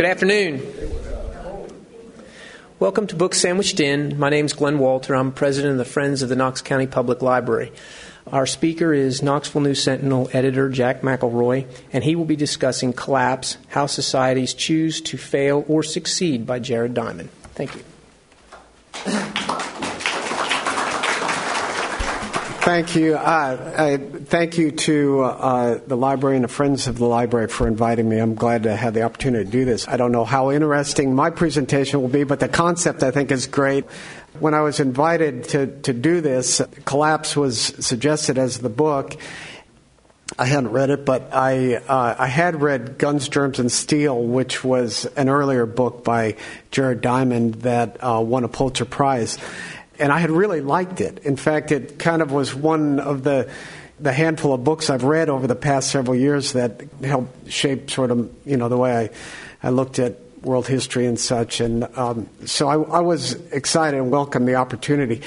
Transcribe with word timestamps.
Good 0.00 0.08
afternoon. 0.08 0.62
Welcome 2.78 3.06
to 3.08 3.16
Book 3.16 3.34
Sandwiched 3.34 3.80
In. 3.80 4.18
My 4.18 4.30
name 4.30 4.46
is 4.46 4.54
Glenn 4.54 4.78
Walter. 4.78 5.14
I'm 5.14 5.30
president 5.30 5.72
of 5.72 5.76
the 5.76 5.84
Friends 5.84 6.22
of 6.22 6.30
the 6.30 6.36
Knox 6.36 6.62
County 6.62 6.86
Public 6.86 7.20
Library. 7.20 7.70
Our 8.26 8.46
speaker 8.46 8.94
is 8.94 9.22
Knoxville 9.22 9.60
News 9.60 9.82
Sentinel 9.82 10.30
editor 10.32 10.70
Jack 10.70 11.02
McElroy, 11.02 11.66
and 11.92 12.02
he 12.02 12.16
will 12.16 12.24
be 12.24 12.34
discussing 12.34 12.94
Collapse 12.94 13.58
How 13.68 13.84
Societies 13.84 14.54
Choose 14.54 15.02
to 15.02 15.18
Fail 15.18 15.66
or 15.68 15.82
Succeed 15.82 16.46
by 16.46 16.60
Jared 16.60 16.94
Diamond. 16.94 17.28
Thank 17.54 17.74
you. 17.74 17.82
Thank 22.60 22.94
you. 22.94 23.14
Uh, 23.14 23.96
thank 24.26 24.58
you 24.58 24.70
to 24.70 25.22
uh, 25.22 25.80
the 25.86 25.96
library 25.96 26.36
and 26.36 26.44
the 26.44 26.48
friends 26.48 26.88
of 26.88 26.98
the 26.98 27.06
library 27.06 27.48
for 27.48 27.66
inviting 27.66 28.06
me. 28.06 28.18
I'm 28.18 28.34
glad 28.34 28.64
to 28.64 28.76
have 28.76 28.92
the 28.92 29.00
opportunity 29.02 29.46
to 29.46 29.50
do 29.50 29.64
this. 29.64 29.88
I 29.88 29.96
don't 29.96 30.12
know 30.12 30.26
how 30.26 30.50
interesting 30.50 31.14
my 31.14 31.30
presentation 31.30 32.02
will 32.02 32.08
be, 32.08 32.24
but 32.24 32.38
the 32.38 32.48
concept 32.48 33.02
I 33.02 33.12
think 33.12 33.30
is 33.30 33.46
great. 33.46 33.86
When 34.40 34.52
I 34.52 34.60
was 34.60 34.78
invited 34.78 35.44
to, 35.44 35.68
to 35.80 35.94
do 35.94 36.20
this, 36.20 36.60
Collapse 36.84 37.34
was 37.34 37.58
suggested 37.58 38.36
as 38.36 38.58
the 38.58 38.68
book. 38.68 39.16
I 40.38 40.44
hadn't 40.44 40.70
read 40.70 40.90
it, 40.90 41.06
but 41.06 41.30
I 41.32 41.76
uh, 41.76 42.14
I 42.18 42.26
had 42.26 42.62
read 42.62 42.98
Guns, 42.98 43.28
Germs, 43.28 43.58
and 43.58 43.72
Steel, 43.72 44.22
which 44.22 44.62
was 44.62 45.06
an 45.16 45.28
earlier 45.28 45.66
book 45.66 46.04
by 46.04 46.36
Jared 46.70 47.00
Diamond 47.00 47.54
that 47.62 47.96
uh, 48.00 48.20
won 48.20 48.44
a 48.44 48.48
Pulitzer 48.48 48.84
Prize 48.84 49.38
and 50.00 50.10
I 50.12 50.18
had 50.18 50.30
really 50.30 50.60
liked 50.60 51.00
it. 51.00 51.20
In 51.20 51.36
fact, 51.36 51.70
it 51.70 51.98
kind 51.98 52.22
of 52.22 52.32
was 52.32 52.54
one 52.54 52.98
of 52.98 53.22
the 53.22 53.50
the 54.00 54.12
handful 54.12 54.54
of 54.54 54.64
books 54.64 54.88
I've 54.88 55.04
read 55.04 55.28
over 55.28 55.46
the 55.46 55.54
past 55.54 55.90
several 55.90 56.16
years 56.16 56.54
that 56.54 56.80
helped 57.04 57.52
shape 57.52 57.90
sort 57.90 58.10
of 58.10 58.30
you 58.46 58.56
know 58.56 58.68
the 58.68 58.78
way 58.78 59.10
I, 59.62 59.68
I 59.68 59.70
looked 59.70 59.98
at 59.98 60.16
world 60.42 60.66
history 60.66 61.06
and 61.06 61.18
such. 61.18 61.60
And 61.60 61.84
um, 61.96 62.28
so 62.46 62.68
I, 62.68 62.98
I, 62.98 63.00
was 63.00 63.34
excited 63.52 63.98
and 63.98 64.10
welcomed 64.10 64.48
the 64.48 64.54
opportunity 64.54 65.20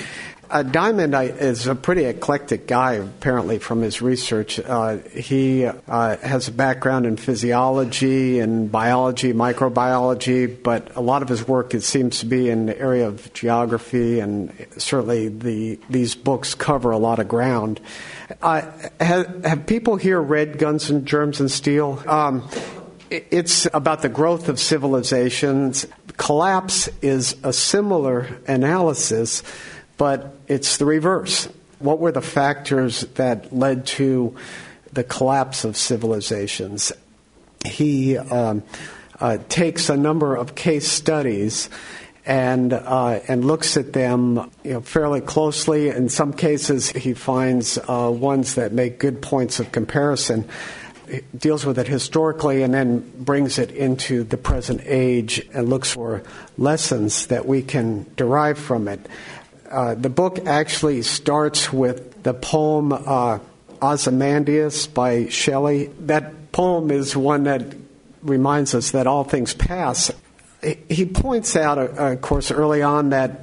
uh, 0.54 0.62
Diamond 0.62 1.16
is 1.16 1.66
a 1.66 1.74
pretty 1.74 2.06
eclectic 2.06 2.68
guy, 2.68 2.94
apparently, 2.94 3.58
from 3.58 3.82
his 3.82 4.04
research. 4.04 4.60
Uh, 4.60 4.98
he 5.12 5.66
uh, 5.66 6.18
has 6.18 6.48
a 6.48 6.52
background 6.52 7.08
in 7.08 7.18
physiology 7.18 8.40
and 8.40 8.72
biology, 8.72 9.34
microbiology, 9.34 10.62
but 10.62 10.96
a 10.96 11.02
lot 11.02 11.24
of 11.24 11.28
his 11.28 11.48
work 11.48 11.74
it 11.74 11.82
seems 11.82 12.20
to 12.20 12.28
be 12.28 12.52
in 12.52 12.68
the 12.68 12.80
area 12.80 13.08
of 13.08 13.34
geography, 13.34 14.20
and 14.20 14.54
certainly 14.78 15.28
the 15.28 15.80
these 15.90 16.14
books 16.14 16.54
cover 16.54 16.92
a 16.92 17.00
lot 17.00 17.18
of 17.18 17.28
ground. 17.28 17.82
Uh, 18.40 18.62
have, 19.00 19.44
have, 19.44 19.66
people 19.66 19.96
here 19.96 20.22
read 20.22 20.60
Guns 20.60 20.92
and 20.92 21.08
Germs 21.08 21.40
and 21.40 21.50
Steel? 21.50 22.02
Um, 22.06 22.48
it's 23.10 23.68
about 23.74 24.04
the 24.04 24.10
growth 24.10 24.50
of 24.50 24.60
civilizations. 24.60 25.88
Collapse 26.18 26.90
is 27.02 27.36
a 27.44 27.52
similar 27.52 28.40
analysis 28.48 29.42
but 30.04 30.36
it's 30.50 30.76
the 30.76 30.86
reverse. 30.86 31.48
What 31.80 32.00
were 32.00 32.12
the 32.12 32.22
factors 32.22 33.04
that 33.16 33.56
led 33.56 33.86
to 33.96 34.36
the 34.92 35.06
collapse 35.06 35.64
of 35.64 35.78
civilizations? 35.78 36.92
He 37.64 38.18
um, 38.18 38.64
uh, 39.22 39.38
takes 39.48 39.88
a 39.88 39.96
number 39.96 40.36
of 40.36 40.56
case 40.56 40.92
studies 40.92 41.70
and 42.26 42.74
uh, 42.74 43.22
and 43.30 43.46
looks 43.46 43.78
at 43.78 43.94
them 43.94 44.52
you 44.66 44.74
know, 44.74 44.82
fairly 44.82 45.22
closely. 45.22 45.88
In 45.88 46.10
some 46.10 46.34
cases, 46.34 46.90
he 46.90 47.14
finds 47.14 47.78
uh, 47.78 48.12
ones 48.14 48.56
that 48.56 48.74
make 48.74 49.00
good 49.00 49.22
points 49.22 49.62
of 49.62 49.72
comparison. 49.72 50.50
He 51.10 51.22
deals 51.38 51.66
with 51.66 51.80
it 51.80 51.88
historically 51.88 52.62
and 52.62 52.74
then 52.74 53.10
brings 53.20 53.58
it 53.58 53.72
into 53.72 54.26
the 54.26 54.36
present 54.36 54.82
age 54.84 55.48
and 55.54 55.70
looks 55.70 55.92
for 55.94 56.24
lessons 56.58 57.28
that 57.28 57.46
we 57.46 57.62
can 57.62 58.06
derive 58.18 58.60
from 58.60 58.90
it. 58.90 59.08
Uh, 59.74 59.96
the 59.96 60.10
book 60.10 60.46
actually 60.46 61.02
starts 61.02 61.74
with 61.74 62.22
the 62.22 62.32
poem 62.32 62.94
uh, 62.94 63.40
Ozymandias 63.82 64.86
by 64.86 65.28
Shelley. 65.30 65.88
That 66.02 66.52
poem 66.52 66.92
is 66.92 67.18
one 67.18 67.46
that 67.46 67.74
reminds 68.22 68.76
us 68.76 68.92
that 68.92 69.08
all 69.08 69.24
things 69.24 69.56
pass. 69.56 70.12
He 70.90 71.08
points 71.08 71.56
out, 71.56 71.80
uh, 71.80 72.12
of 72.14 72.22
course, 72.22 72.52
early 72.52 72.84
on 72.84 73.10
that 73.10 73.42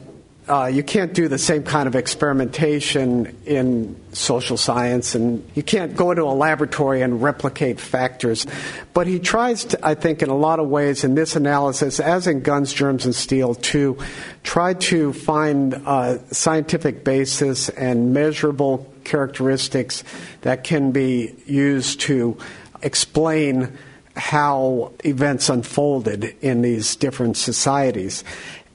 uh, 0.51 0.67
you 0.67 0.83
can't 0.83 1.15
do 1.15 1.29
the 1.29 1.39
same 1.39 1.63
kind 1.63 1.87
of 1.87 1.95
experimentation 1.95 3.37
in 3.47 3.95
social 4.13 4.57
science, 4.57 5.15
and 5.15 5.49
you 5.55 5.63
can't 5.63 5.95
go 5.95 6.11
into 6.11 6.25
a 6.25 6.35
laboratory 6.35 7.03
and 7.03 7.23
replicate 7.23 7.79
factors. 7.79 8.49
But 8.93 9.07
he 9.07 9.21
tries 9.21 9.65
to, 9.67 9.87
I 9.87 9.95
think, 9.95 10.23
in 10.23 10.29
a 10.29 10.37
lot 10.37 10.59
of 10.59 10.69
ways 10.69 11.05
in 11.05 11.15
this 11.15 11.37
analysis, 11.37 12.01
as 12.01 12.27
in 12.27 12.41
Guns, 12.41 12.73
Germs, 12.73 13.05
and 13.05 13.15
Steel, 13.15 13.55
to 13.55 13.97
try 14.43 14.75
to 14.75 15.13
find 15.13 15.81
scientific 16.33 17.05
basis 17.05 17.69
and 17.69 18.13
measurable 18.13 18.93
characteristics 19.05 20.03
that 20.41 20.65
can 20.65 20.91
be 20.91 21.33
used 21.47 22.01
to 22.01 22.37
explain 22.83 23.79
how 24.17 24.93
events 25.05 25.49
unfolded 25.49 26.25
in 26.41 26.63
these 26.63 26.97
different 26.97 27.37
societies. 27.37 28.25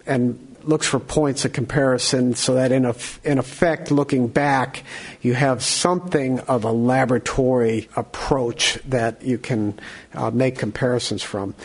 And 0.07 0.44
looks 0.67 0.87
for 0.87 0.99
points 0.99 1.45
of 1.45 1.53
comparison 1.53 2.35
so 2.35 2.55
that 2.55 2.71
in, 2.71 2.85
a, 2.85 2.95
in 3.23 3.37
effect, 3.37 3.91
looking 3.91 4.27
back, 4.27 4.83
you 5.21 5.33
have 5.33 5.63
something 5.63 6.39
of 6.41 6.63
a 6.63 6.71
laboratory 6.71 7.89
approach 7.95 8.79
that 8.87 9.23
you 9.23 9.37
can 9.37 9.79
uh, 10.13 10.31
make 10.31 10.57
comparisons 10.57 11.23
from. 11.23 11.55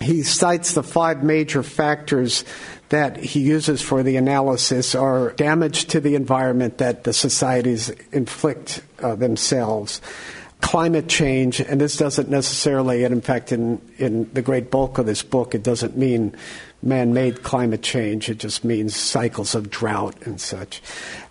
He 0.00 0.22
cites 0.22 0.74
the 0.74 0.82
five 0.82 1.22
major 1.22 1.62
factors 1.62 2.44
that 2.88 3.16
he 3.16 3.40
uses 3.40 3.80
for 3.80 4.02
the 4.02 4.16
analysis 4.16 4.94
are 4.94 5.30
damage 5.32 5.86
to 5.86 6.00
the 6.00 6.14
environment 6.14 6.78
that 6.78 7.04
the 7.04 7.12
societies 7.12 7.90
inflict 8.10 8.82
uh, 9.00 9.14
themselves 9.14 10.00
climate 10.62 11.08
change, 11.08 11.60
and 11.60 11.80
this 11.80 11.96
doesn't 11.96 12.30
necessarily, 12.30 13.04
and 13.04 13.12
in 13.12 13.20
fact, 13.20 13.52
in, 13.52 13.82
in 13.98 14.32
the 14.32 14.40
great 14.40 14.70
bulk 14.70 14.96
of 14.96 15.04
this 15.04 15.22
book, 15.22 15.54
it 15.54 15.62
doesn't 15.62 15.96
mean 15.96 16.34
man 16.82 17.14
made 17.14 17.42
climate 17.42 17.82
change. 17.82 18.28
It 18.28 18.38
just 18.38 18.64
means 18.64 18.96
cycles 18.96 19.54
of 19.54 19.70
drought 19.70 20.16
and 20.22 20.40
such. 20.40 20.82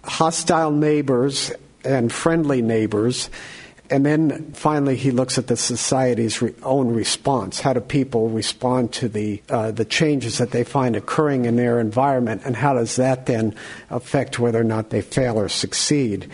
Hostile 0.03 0.71
neighbors 0.71 1.51
and 1.83 2.11
friendly 2.11 2.61
neighbors. 2.61 3.29
And 3.89 4.05
then 4.05 4.53
finally, 4.53 4.95
he 4.95 5.11
looks 5.11 5.37
at 5.37 5.47
the 5.47 5.57
society's 5.57 6.41
re- 6.41 6.53
own 6.63 6.93
response. 6.93 7.59
How 7.59 7.73
do 7.73 7.81
people 7.81 8.29
respond 8.29 8.93
to 8.93 9.09
the 9.09 9.43
uh, 9.49 9.71
the 9.71 9.83
changes 9.83 10.37
that 10.37 10.51
they 10.51 10.63
find 10.63 10.95
occurring 10.95 11.43
in 11.43 11.57
their 11.57 11.77
environment, 11.77 12.43
and 12.45 12.55
how 12.55 12.73
does 12.73 12.95
that 12.95 13.25
then 13.25 13.53
affect 13.89 14.39
whether 14.39 14.61
or 14.61 14.63
not 14.63 14.91
they 14.91 15.01
fail 15.01 15.37
or 15.37 15.49
succeed? 15.49 16.31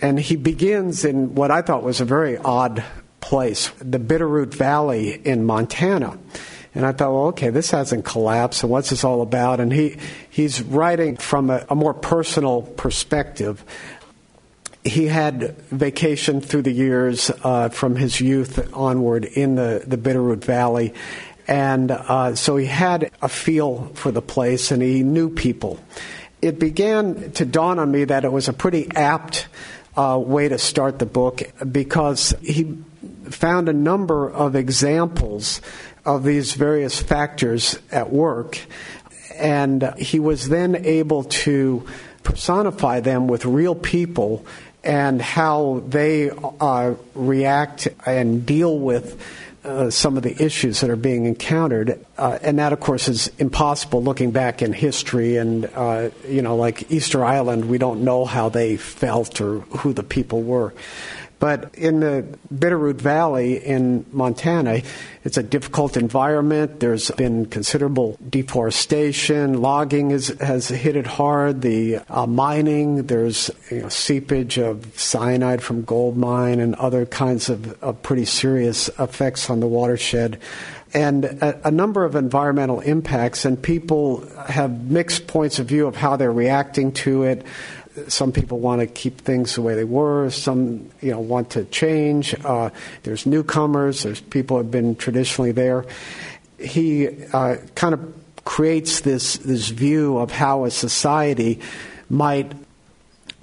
And 0.00 0.20
he 0.20 0.36
begins 0.36 1.04
in 1.04 1.34
what 1.34 1.50
I 1.50 1.62
thought 1.62 1.82
was 1.82 2.00
a 2.00 2.04
very 2.04 2.36
odd 2.38 2.84
place, 3.20 3.70
the 3.78 3.98
Bitterroot 3.98 4.54
Valley 4.54 5.20
in 5.24 5.44
Montana. 5.44 6.18
And 6.74 6.86
I 6.86 6.92
thought, 6.92 7.12
well, 7.12 7.26
okay, 7.26 7.50
this 7.50 7.70
hasn't 7.70 8.04
collapsed, 8.04 8.62
and 8.62 8.72
what's 8.72 8.90
this 8.90 9.04
all 9.04 9.20
about? 9.20 9.60
And 9.60 9.72
he, 9.72 9.98
he's 10.30 10.62
writing 10.62 11.16
from 11.16 11.50
a, 11.50 11.66
a 11.68 11.74
more 11.74 11.92
personal 11.92 12.62
perspective. 12.62 13.62
He 14.82 15.06
had 15.06 15.56
vacation 15.70 16.40
through 16.40 16.62
the 16.62 16.72
years 16.72 17.30
uh, 17.44 17.68
from 17.68 17.96
his 17.96 18.20
youth 18.20 18.74
onward 18.74 19.26
in 19.26 19.54
the, 19.54 19.84
the 19.86 19.98
Bitterroot 19.98 20.44
Valley. 20.44 20.94
And 21.46 21.90
uh, 21.90 22.34
so 22.34 22.56
he 22.56 22.66
had 22.66 23.10
a 23.20 23.28
feel 23.28 23.92
for 23.94 24.10
the 24.10 24.22
place 24.22 24.70
and 24.70 24.82
he 24.82 25.02
knew 25.02 25.28
people. 25.28 25.78
It 26.40 26.58
began 26.58 27.32
to 27.32 27.44
dawn 27.44 27.78
on 27.78 27.90
me 27.90 28.04
that 28.04 28.24
it 28.24 28.32
was 28.32 28.48
a 28.48 28.52
pretty 28.52 28.90
apt 28.96 29.46
uh, 29.96 30.20
way 30.24 30.48
to 30.48 30.58
start 30.58 30.98
the 30.98 31.06
book 31.06 31.42
because 31.70 32.34
he 32.40 32.78
found 33.24 33.68
a 33.68 33.72
number 33.72 34.30
of 34.30 34.56
examples 34.56 35.60
of 36.04 36.24
these 36.24 36.54
various 36.54 37.00
factors 37.00 37.78
at 37.90 38.12
work. 38.12 38.58
And 39.36 39.94
he 39.98 40.20
was 40.20 40.48
then 40.48 40.76
able 40.76 41.24
to 41.24 41.86
personify 42.22 43.00
them 43.00 43.26
with 43.26 43.44
real 43.44 43.74
people 43.74 44.44
and 44.84 45.22
how 45.22 45.82
they 45.86 46.30
uh, 46.30 46.94
react 47.14 47.88
and 48.04 48.44
deal 48.44 48.78
with 48.78 49.20
uh, 49.64 49.90
some 49.90 50.16
of 50.16 50.24
the 50.24 50.42
issues 50.42 50.80
that 50.80 50.90
are 50.90 50.96
being 50.96 51.26
encountered. 51.26 52.04
Uh, 52.18 52.38
and 52.42 52.58
that, 52.58 52.72
of 52.72 52.80
course, 52.80 53.08
is 53.08 53.30
impossible 53.38 54.02
looking 54.02 54.32
back 54.32 54.60
in 54.60 54.72
history. 54.72 55.36
And, 55.36 55.66
uh, 55.74 56.10
you 56.26 56.42
know, 56.42 56.56
like 56.56 56.90
Easter 56.90 57.24
Island, 57.24 57.66
we 57.66 57.78
don't 57.78 58.02
know 58.02 58.24
how 58.24 58.48
they 58.48 58.76
felt 58.76 59.40
or 59.40 59.60
who 59.60 59.92
the 59.92 60.02
people 60.02 60.42
were. 60.42 60.74
But 61.42 61.74
in 61.74 61.98
the 61.98 62.24
Bitterroot 62.54 63.00
Valley 63.00 63.56
in 63.56 64.06
Montana, 64.12 64.82
it's 65.24 65.36
a 65.36 65.42
difficult 65.42 65.96
environment. 65.96 66.78
There's 66.78 67.10
been 67.10 67.46
considerable 67.46 68.16
deforestation. 68.30 69.60
Logging 69.60 70.12
is, 70.12 70.28
has 70.40 70.68
hit 70.68 70.94
it 70.94 71.08
hard. 71.08 71.62
The 71.62 71.98
uh, 72.08 72.28
mining, 72.28 73.08
there's 73.08 73.50
you 73.72 73.80
know, 73.82 73.88
seepage 73.88 74.56
of 74.56 74.96
cyanide 74.96 75.64
from 75.64 75.82
gold 75.82 76.16
mine 76.16 76.60
and 76.60 76.76
other 76.76 77.06
kinds 77.06 77.48
of, 77.48 77.82
of 77.82 78.00
pretty 78.04 78.24
serious 78.24 78.88
effects 79.00 79.50
on 79.50 79.58
the 79.58 79.66
watershed 79.66 80.38
and 80.94 81.24
a, 81.24 81.68
a, 81.68 81.70
number 81.70 82.04
of 82.04 82.16
environmental 82.16 82.80
impacts, 82.80 83.44
and 83.44 83.60
people 83.60 84.26
have 84.46 84.90
mixed 84.90 85.26
points 85.26 85.58
of 85.58 85.66
view 85.66 85.86
of 85.86 85.96
how 85.96 86.16
they're 86.16 86.32
reacting 86.32 86.92
to 86.92 87.22
it. 87.22 87.46
Some 88.08 88.32
people 88.32 88.58
want 88.58 88.80
to 88.80 88.86
keep 88.86 89.20
things 89.20 89.54
the 89.54 89.62
way 89.62 89.74
they 89.74 89.84
were. 89.84 90.30
Some, 90.30 90.90
you 91.00 91.10
know, 91.10 91.20
want 91.20 91.50
to 91.50 91.64
change. 91.66 92.34
Uh, 92.44 92.70
there's 93.02 93.26
newcomers. 93.26 94.02
There's 94.02 94.20
people 94.20 94.56
who 94.56 94.62
have 94.62 94.70
been 94.70 94.96
traditionally 94.96 95.52
there. 95.52 95.84
He 96.58 97.08
uh, 97.32 97.56
kind 97.74 97.94
of 97.94 98.14
creates 98.44 99.00
this 99.00 99.36
this 99.38 99.68
view 99.68 100.18
of 100.18 100.30
how 100.30 100.64
a 100.64 100.70
society 100.70 101.60
might 102.08 102.52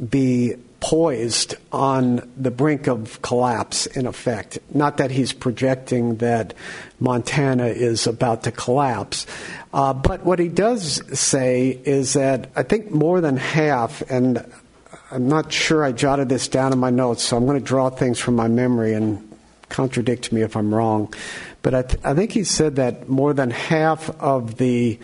be 0.10 0.56
poised 0.80 1.56
on 1.72 2.30
the 2.38 2.52
brink 2.52 2.88
of 2.88 3.22
collapse, 3.22 3.86
in 3.86 4.06
effect. 4.06 4.60
Not 4.74 4.98
that 4.98 5.12
he's 5.12 5.34
projecting 5.34 6.18
that 6.18 6.54
Montana 7.00 7.68
is 7.68 8.08
about 8.08 8.44
to 8.44 8.52
collapse, 8.52 9.26
uh, 9.74 9.94
but 9.94 10.26
what 10.26 10.40
he 10.40 10.48
does 10.48 11.02
say 11.18 11.80
is 11.84 12.14
that 12.14 12.50
I 12.56 12.64
think 12.64 12.92
more 12.92 13.22
than 13.22 13.38
half, 13.38 14.02
and 14.10 14.46
I'm 15.12 15.28
not 15.28 15.52
sure 15.52 15.84
I 15.84 15.92
jotted 15.92 16.30
this 16.30 16.48
down 16.48 16.74
in 16.74 16.80
my 16.80 16.90
notes, 16.90 17.24
so 17.24 17.38
I'm 17.38 17.46
going 17.46 17.60
to 17.60 17.66
draw 17.66 17.90
things 17.90 18.20
from 18.20 18.36
my 18.36 18.48
memory 18.48 18.94
and 18.94 19.26
contradict 19.70 20.31
me 20.31 20.42
if 20.42 20.56
I'm 20.56 20.74
wrong. 20.74 21.14
But 21.62 21.76
I, 21.76 21.81
th- 21.84 22.04
I 22.04 22.14
think 22.14 22.31
he 22.31 22.44
said 22.44 22.78
that 22.78 23.10
more 23.10 23.34
than 23.34 23.52
half 23.52 24.10
of 24.22 24.58
the 24.58 25.00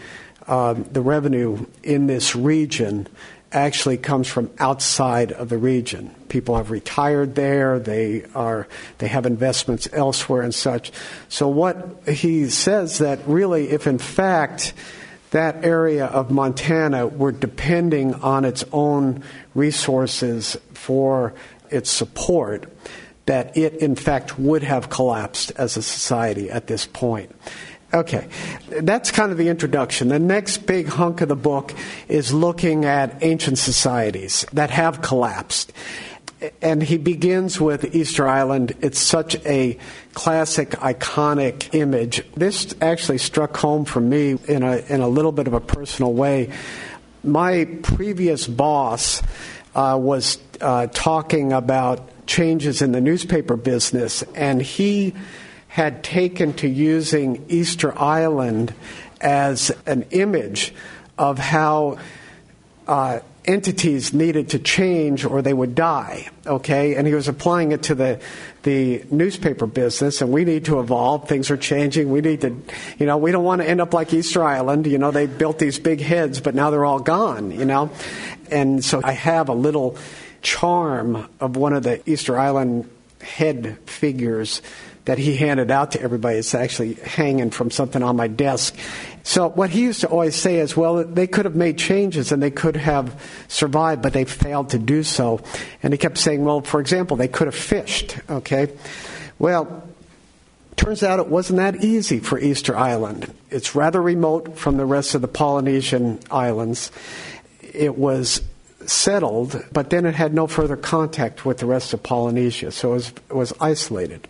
uh, 0.48 0.74
the 0.74 1.02
revenue 1.02 1.66
in 1.82 2.06
this 2.06 2.36
region 2.36 3.08
actually 3.56 3.98
comes 3.98 4.28
from 4.28 4.52
outside 4.60 5.32
of 5.32 5.50
the 5.50 5.58
region. 5.58 6.14
People 6.28 6.58
have 6.58 6.72
retired 6.72 7.36
there, 7.36 7.80
they 7.80 8.26
are 8.36 8.68
they 8.98 9.08
have 9.08 9.26
investments 9.26 9.88
elsewhere 9.94 10.42
and 10.42 10.54
such. 10.54 10.92
So 11.30 11.48
what 11.48 12.08
he 12.08 12.50
says 12.50 13.00
that 13.00 13.20
really 13.26 13.70
if 13.70 13.88
in 13.88 13.98
fact 13.98 14.74
that 15.32 15.66
area 15.66 16.06
of 16.06 16.32
Montana 16.32 17.08
were 17.08 17.32
depending 17.32 18.14
on 18.16 18.46
its 18.46 18.64
own 18.72 19.24
resources 19.54 20.58
for 20.74 21.34
its 21.70 21.90
support, 21.90 22.72
that 23.26 23.58
it 23.58 23.76
in 23.76 23.96
fact 23.96 24.38
would 24.38 24.64
have 24.64 24.90
collapsed 24.90 25.52
as 25.58 25.78
a 25.78 25.82
society 25.82 26.50
at 26.50 26.68
this 26.68 26.86
point. 26.86 27.36
Okay, 27.96 28.28
that's 28.68 29.10
kind 29.10 29.32
of 29.32 29.38
the 29.38 29.48
introduction. 29.48 30.10
The 30.10 30.20
next 30.20 30.66
big 30.66 30.88
hunk 30.88 31.22
of 31.22 31.30
the 31.30 31.36
book 31.36 31.74
is 32.10 32.34
looking 32.34 32.84
at 32.84 33.24
ancient 33.24 33.58
societies 33.58 34.46
that 34.52 34.70
have 34.70 35.02
collapsed. 35.02 35.72
And 36.62 36.84
he 36.84 36.98
begins 36.98 37.62
with 37.62 37.96
Easter 37.96 38.28
Island. 38.28 38.76
It's 38.82 39.00
such 39.00 39.38
a 39.46 39.78
classic, 40.14 40.72
iconic 40.72 41.74
image. 41.74 42.22
This 42.36 42.76
actually 42.82 43.20
struck 43.20 43.56
home 43.56 43.86
for 43.86 44.02
me 44.02 44.38
in 44.46 44.62
a, 44.62 44.84
in 44.90 45.00
a 45.00 45.08
little 45.08 45.32
bit 45.32 45.48
of 45.48 45.54
a 45.54 45.62
personal 45.62 46.14
way. 46.14 46.52
My 47.24 47.64
previous 47.82 48.46
boss 48.46 49.22
uh, 49.74 49.98
was 50.00 50.38
uh, 50.60 50.88
talking 50.88 51.54
about 51.54 52.10
changes 52.28 52.82
in 52.82 52.92
the 52.92 53.00
newspaper 53.00 53.56
business, 53.56 54.22
and 54.36 54.62
he 54.62 55.14
had 55.76 56.02
taken 56.06 56.54
to 56.54 56.70
using 56.70 57.44
Easter 57.50 57.92
Island 58.00 58.74
as 59.20 59.72
an 59.86 60.06
image 60.12 60.74
of 61.18 61.38
how 61.38 61.98
uh, 62.88 63.20
entities 63.44 64.14
needed 64.14 64.52
to 64.52 64.60
change 64.60 65.26
or 65.26 65.42
they 65.42 65.54
would 65.54 65.76
die. 65.76 66.30
Okay, 66.48 66.96
and 66.96 67.06
he 67.06 67.14
was 67.14 67.28
applying 67.28 67.74
it 67.74 67.84
to 67.84 67.94
the 67.94 68.22
the 68.64 69.04
newspaper 69.12 69.68
business, 69.68 70.22
and 70.22 70.32
we 70.32 70.46
need 70.46 70.64
to 70.64 70.80
evolve. 70.80 71.28
Things 71.28 71.52
are 71.52 71.58
changing. 71.58 72.10
We 72.10 72.22
need 72.22 72.40
to, 72.40 72.56
you 72.98 73.06
know, 73.06 73.18
we 73.18 73.34
don't 73.34 73.44
want 73.44 73.62
to 73.62 73.70
end 73.70 73.82
up 73.82 73.94
like 73.94 74.14
Easter 74.14 74.46
Island. 74.46 74.88
You 74.88 74.98
know, 74.98 75.12
they 75.12 75.28
built 75.28 75.60
these 75.60 75.78
big 75.78 76.00
heads, 76.00 76.40
but 76.40 76.56
now 76.56 76.70
they're 76.70 76.86
all 76.86 77.02
gone. 77.02 77.52
You 77.52 77.66
know, 77.66 77.92
and 78.50 78.82
so 78.82 79.02
I 79.04 79.12
have 79.12 79.50
a 79.50 79.54
little 79.54 79.98
charm 80.42 81.28
of 81.42 81.58
one 81.58 81.74
of 81.74 81.84
the 81.84 82.02
Easter 82.10 82.40
Island 82.40 82.90
head 83.20 83.78
figures 83.88 84.62
that 85.06 85.18
he 85.20 85.36
handed 85.36 85.72
out 85.72 85.92
to 85.92 86.02
everybody. 86.02 86.38
It's 86.38 86.56
actually 86.56 86.96
hanging 86.96 87.52
from 87.52 87.72
something 87.72 88.02
on 88.04 88.16
my 88.16 88.28
desk. 88.28 88.76
So 89.24 89.50
what 89.50 89.70
he 89.70 89.82
used 89.82 90.02
to 90.02 90.08
always 90.08 90.36
say 90.36 90.58
is, 90.58 90.76
well, 90.76 91.04
they 91.04 91.28
could 91.28 91.46
have 91.46 91.56
made 91.56 91.78
changes 91.78 92.32
and 92.32 92.42
they 92.42 92.52
could 92.52 92.76
have 92.76 93.20
survived, 93.48 94.02
but 94.02 94.14
they 94.14 94.26
failed 94.26 94.72
to 94.72 94.80
do 94.80 95.04
so. 95.04 95.42
And 95.84 95.94
he 95.94 95.98
kept 95.98 96.18
saying, 96.18 96.44
well, 96.44 96.62
for 96.62 96.80
example, 96.80 97.18
they 97.18 97.28
could 97.28 97.48
have 97.48 97.56
fished, 97.56 98.18
okay? 98.30 98.72
Well, 99.38 99.88
turns 100.76 101.04
out 101.04 101.20
it 101.20 101.28
wasn't 101.28 101.58
that 101.58 101.84
easy 101.84 102.20
for 102.20 102.40
Easter 102.40 102.76
Island. 102.76 103.34
It's 103.50 103.76
rather 103.76 104.02
remote 104.02 104.58
from 104.58 104.78
the 104.78 104.86
rest 104.86 105.16
of 105.16 105.22
the 105.22 105.28
Polynesian 105.28 106.20
islands. 106.32 106.92
It 107.62 107.98
was 107.98 108.42
settled, 108.86 109.64
but 109.72 109.90
then 109.90 110.06
it 110.06 110.16
had 110.16 110.34
no 110.34 110.48
further 110.48 110.78
contact 110.78 111.46
with 111.46 111.58
the 111.58 111.66
rest 111.66 111.94
of 111.94 112.04
Polynesia, 112.04 112.72
so 112.72 112.92
it 112.92 112.94
was, 112.94 113.10
it 113.10 113.36
was 113.36 113.54
isolated. 113.60 114.28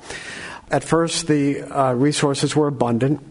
At 0.71 0.83
first, 0.83 1.27
the 1.27 1.61
uh, 1.61 1.93
resources 1.93 2.55
were 2.55 2.67
abundant, 2.67 3.21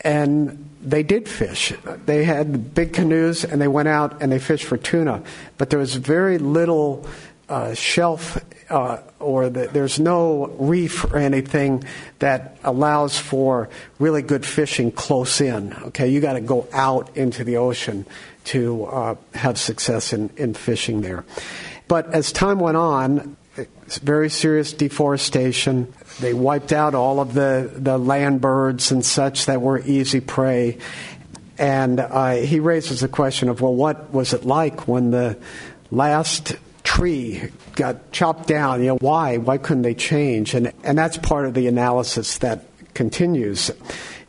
and 0.00 0.68
they 0.82 1.02
did 1.02 1.28
fish. 1.28 1.72
They 2.06 2.24
had 2.24 2.74
big 2.74 2.92
canoes, 2.92 3.44
and 3.44 3.60
they 3.60 3.68
went 3.68 3.88
out 3.88 4.22
and 4.22 4.32
they 4.32 4.38
fished 4.38 4.64
for 4.64 4.76
tuna. 4.76 5.22
But 5.58 5.70
there 5.70 5.78
was 5.78 5.94
very 5.94 6.38
little 6.38 7.06
uh, 7.48 7.74
shelf, 7.74 8.42
uh, 8.70 8.98
or 9.20 9.50
the, 9.50 9.68
there's 9.68 10.00
no 10.00 10.46
reef 10.58 11.04
or 11.04 11.18
anything 11.18 11.84
that 12.18 12.56
allows 12.64 13.18
for 13.18 13.68
really 13.98 14.22
good 14.22 14.46
fishing 14.46 14.90
close 14.90 15.40
in. 15.40 15.74
Okay, 15.74 16.08
you 16.08 16.20
got 16.20 16.32
to 16.32 16.40
go 16.40 16.66
out 16.72 17.16
into 17.16 17.44
the 17.44 17.58
ocean 17.58 18.06
to 18.44 18.84
uh, 18.86 19.14
have 19.34 19.58
success 19.58 20.12
in, 20.12 20.30
in 20.36 20.54
fishing 20.54 21.02
there. 21.02 21.24
But 21.86 22.12
as 22.14 22.32
time 22.32 22.58
went 22.58 22.78
on, 22.78 23.36
very 23.54 24.30
serious 24.30 24.72
deforestation. 24.72 25.92
They 26.20 26.32
wiped 26.32 26.72
out 26.72 26.94
all 26.94 27.20
of 27.20 27.34
the, 27.34 27.70
the 27.74 27.98
land 27.98 28.40
birds 28.40 28.90
and 28.90 29.04
such 29.04 29.46
that 29.46 29.60
were 29.60 29.80
easy 29.80 30.20
prey. 30.20 30.78
And 31.58 32.00
uh, 32.00 32.36
he 32.36 32.60
raises 32.60 33.00
the 33.00 33.08
question 33.08 33.48
of, 33.48 33.60
well, 33.60 33.74
what 33.74 34.12
was 34.12 34.32
it 34.32 34.44
like 34.44 34.88
when 34.88 35.10
the 35.10 35.38
last 35.90 36.56
tree 36.82 37.50
got 37.74 38.10
chopped 38.10 38.48
down? 38.48 38.80
You 38.80 38.86
know, 38.88 38.96
why? 38.96 39.36
Why 39.36 39.58
couldn't 39.58 39.82
they 39.82 39.94
change? 39.94 40.54
And, 40.54 40.72
and 40.82 40.96
that's 40.96 41.18
part 41.18 41.44
of 41.44 41.54
the 41.54 41.66
analysis 41.66 42.38
that 42.38 42.64
continues. 42.94 43.70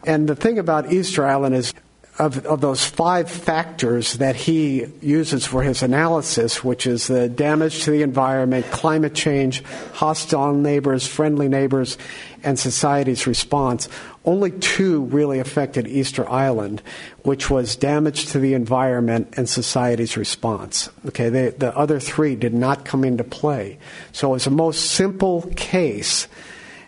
And 0.06 0.28
the 0.28 0.36
thing 0.36 0.60
about 0.60 0.92
Easter 0.92 1.25
Island 1.25 1.56
is 1.56 1.74
of, 2.20 2.46
of 2.46 2.62
those 2.62 2.86
five 2.86 3.29
factors 3.29 4.13
that 4.13 4.36
he 4.36 4.86
uses 5.01 5.46
for 5.46 5.63
his 5.63 5.82
analysis, 5.82 6.63
which 6.63 6.86
is 6.86 7.08
the 7.08 7.27
damage 7.27 7.84
to 7.84 7.91
the 7.91 8.03
environment, 8.03 8.65
climate 8.67 9.15
change, 9.15 9.63
hostile 9.93 10.53
neighbors, 10.53 11.08
friendly 11.08 11.48
neighbors, 11.48 11.98
and 12.43 12.60
society's 12.60 13.25
response, 13.25 13.89
only 14.25 14.51
two 14.51 15.05
really 15.05 15.39
affected 15.39 15.88
Easter 15.88 16.29
Island, 16.29 16.84
which 17.24 17.50
was 17.50 17.75
damage 17.75 18.27
to 18.27 18.39
the 18.39 18.53
environment 18.53 19.34
and 19.36 19.50
society's 19.50 20.15
response. 20.15 20.89
Okay, 21.08 21.29
they, 21.29 21.50
the 21.50 21.75
other 21.75 22.00
three 22.00 22.36
did 22.36 22.53
not 22.53 22.86
come 22.86 23.03
into 23.03 23.24
play. 23.24 23.79
So 24.12 24.29
it 24.29 24.34
was 24.34 24.48
a 24.48 24.51
most 24.51 24.91
simple 24.91 25.41
case, 25.55 26.27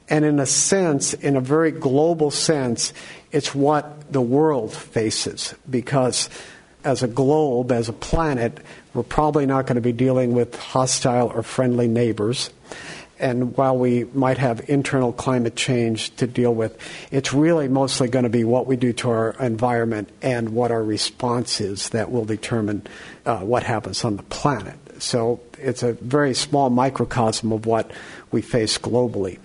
and 0.08 0.24
in 0.24 0.40
a 0.40 0.46
sense, 0.46 1.14
in 1.16 1.36
a 1.36 1.42
very 1.42 1.72
global 1.72 2.30
sense, 2.30 2.94
it's 3.36 3.54
what 3.54 4.14
the 4.14 4.22
world 4.22 4.74
faces 4.74 5.54
because 5.70 6.30
as 6.86 7.04
a 7.04 7.08
globe, 7.08 7.70
as 7.70 7.90
a 7.90 7.94
planet, 7.94 8.60
we're 8.94 9.04
probably 9.04 9.46
not 9.46 9.66
going 9.66 9.76
to 9.76 9.82
be 9.82 9.92
dealing 9.92 10.34
with 10.34 10.56
hostile 10.56 11.34
or 11.36 11.44
friendly 11.44 11.90
neighbors. 11.90 12.50
And 13.20 13.58
while 13.58 13.78
we 13.78 14.06
might 14.14 14.38
have 14.38 14.70
internal 14.70 15.12
climate 15.12 15.58
change 15.58 16.16
to 16.16 16.28
deal 16.28 16.56
with, 16.56 16.78
it's 17.12 17.34
really 17.34 17.68
mostly 17.68 18.08
going 18.08 18.24
to 18.24 18.30
be 18.30 18.46
what 18.46 18.68
we 18.68 18.78
do 18.78 18.94
to 18.94 19.10
our 19.10 19.32
environment 19.42 20.08
and 20.22 20.52
what 20.52 20.72
our 20.72 20.84
response 20.84 21.60
is 21.60 21.90
that 21.90 22.12
will 22.12 22.26
determine 22.26 22.88
uh, 23.26 23.40
what 23.40 23.64
happens 23.64 24.06
on 24.06 24.16
the 24.16 24.24
planet. 24.24 24.80
So 25.00 25.42
it's 25.60 25.84
a 25.84 25.92
very 25.92 26.34
small 26.34 26.70
microcosm 26.70 27.52
of 27.52 27.66
what 27.66 27.92
we 28.32 28.42
face 28.42 28.78
globally. 28.78 29.40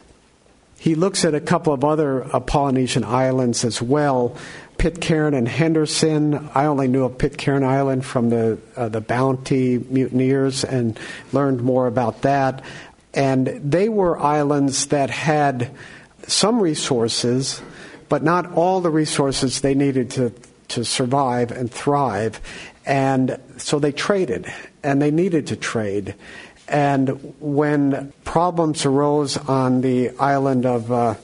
He 0.81 0.95
looks 0.95 1.27
at 1.27 1.35
a 1.35 1.41
couple 1.41 1.75
of 1.75 1.85
other 1.85 2.25
uh, 2.35 2.41
Polynesian 2.41 3.05
islands 3.05 3.67
as 3.67 3.83
well. 3.83 4.35
Pitcairn 4.79 5.35
and 5.35 5.47
Henderson. 5.47 6.49
I 6.55 6.65
only 6.65 6.89
knew 6.89 7.05
of 7.05 7.19
Pitcairn 7.19 7.65
Island 7.65 8.03
from 8.03 8.31
the 8.31 8.59
uh, 8.77 8.89
the 8.89 9.03
Bounty 9.03 9.77
mutineers 9.77 10.65
and 10.65 10.99
learned 11.35 11.61
more 11.61 11.87
about 11.87 12.23
that. 12.23 12.65
And 13.13 13.47
they 13.47 13.91
were 13.91 14.19
islands 14.19 14.87
that 14.87 15.11
had 15.11 15.71
some 16.27 16.61
resources, 16.61 17.61
but 18.09 18.23
not 18.23 18.53
all 18.53 18.81
the 18.81 18.89
resources 18.89 19.61
they 19.61 19.75
needed 19.75 20.13
to, 20.13 20.33
to 20.69 20.87
survive 20.87 21.53
and 21.53 21.71
thrive. 21.71 22.41
And 22.87 23.39
so 23.59 23.79
they 23.81 23.93
traded, 23.93 24.51
and 24.83 25.03
they 25.03 25.11
needed 25.11 25.49
to 25.49 25.57
trade. 25.57 26.15
And 26.71 27.35
when 27.41 28.13
problems 28.25 28.87
arose 28.87 29.37
on 29.37 29.81
the 29.81 30.11
island 30.21 30.65
of 30.65 30.93
uh, 30.93 31.17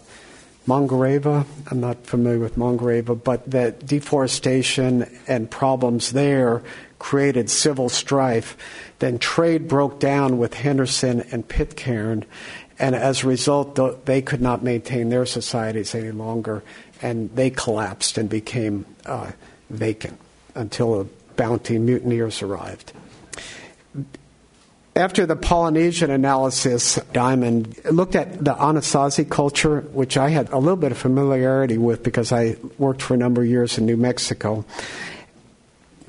Mangareva, 0.66 1.46
I'm 1.70 1.78
not 1.78 2.04
familiar 2.04 2.40
with 2.40 2.56
Mangareva, 2.56 3.22
but 3.22 3.48
that 3.52 3.86
deforestation 3.86 5.08
and 5.28 5.48
problems 5.48 6.10
there 6.10 6.64
created 6.98 7.48
civil 7.48 7.88
strife. 7.88 8.56
Then 8.98 9.20
trade 9.20 9.68
broke 9.68 10.00
down 10.00 10.38
with 10.38 10.54
Henderson 10.54 11.20
and 11.30 11.46
Pitcairn, 11.46 12.24
and 12.80 12.96
as 12.96 13.22
a 13.22 13.28
result, 13.28 14.04
they 14.04 14.20
could 14.20 14.40
not 14.40 14.64
maintain 14.64 15.10
their 15.10 15.26
societies 15.26 15.94
any 15.94 16.10
longer, 16.10 16.64
and 17.00 17.30
they 17.36 17.50
collapsed 17.50 18.18
and 18.18 18.28
became 18.28 18.84
uh, 19.06 19.30
vacant 19.70 20.18
until 20.56 20.98
the 20.98 21.10
bounty 21.36 21.78
mutineers 21.78 22.42
arrived. 22.42 22.92
After 24.96 25.26
the 25.26 25.36
Polynesian 25.36 26.10
analysis, 26.10 26.98
Diamond 27.12 27.78
looked 27.84 28.16
at 28.16 28.42
the 28.42 28.54
Anasazi 28.54 29.28
culture, 29.28 29.82
which 29.92 30.16
I 30.16 30.30
had 30.30 30.48
a 30.48 30.58
little 30.58 30.78
bit 30.78 30.90
of 30.90 30.96
familiarity 30.96 31.76
with 31.76 32.02
because 32.02 32.32
I 32.32 32.56
worked 32.78 33.02
for 33.02 33.12
a 33.12 33.18
number 33.18 33.42
of 33.42 33.46
years 33.46 33.76
in 33.76 33.84
New 33.84 33.98
Mexico. 33.98 34.64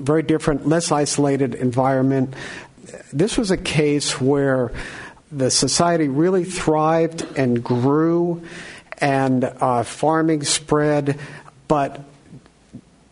Very 0.00 0.22
different, 0.22 0.66
less 0.66 0.90
isolated 0.90 1.54
environment. 1.54 2.32
This 3.12 3.36
was 3.36 3.50
a 3.50 3.58
case 3.58 4.18
where 4.22 4.72
the 5.30 5.50
society 5.50 6.08
really 6.08 6.44
thrived 6.44 7.26
and 7.36 7.62
grew, 7.62 8.42
and 8.96 9.44
uh, 9.44 9.82
farming 9.82 10.44
spread, 10.44 11.20
but 11.68 12.00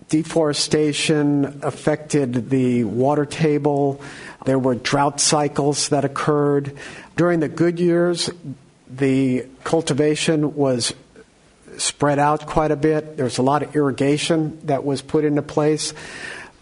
deforestation 0.09 1.61
affected 1.63 2.51
the 2.51 2.85
water 2.85 3.27
table. 3.27 4.01
There 4.45 4.59
were 4.59 4.75
drought 4.75 5.21
cycles 5.21 5.89
that 5.89 6.05
occurred. 6.05 6.77
During 7.17 7.41
the 7.41 7.49
good 7.49 7.81
years, 7.81 8.31
the 8.89 9.47
cultivation 9.65 10.55
was 10.55 10.95
spread 11.79 12.19
out 12.19 12.47
quite 12.47 12.71
a 12.71 12.77
bit. 12.77 13.17
There 13.17 13.25
was 13.25 13.39
a 13.39 13.43
lot 13.43 13.63
of 13.63 13.75
irrigation 13.75 14.59
that 14.67 14.85
was 14.85 15.03
put 15.03 15.25
into 15.25 15.43
place. 15.43 15.93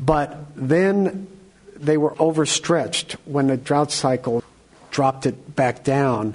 But 0.01 0.47
then 0.57 1.29
they 1.77 1.97
were 1.97 2.15
overstretched 2.19 3.13
when 3.25 3.49
the 3.49 3.57
drought 3.57 3.93
cycle 3.93 4.43
dropped 4.91 5.27
it 5.27 5.57
back 5.57 5.85
down, 5.85 6.35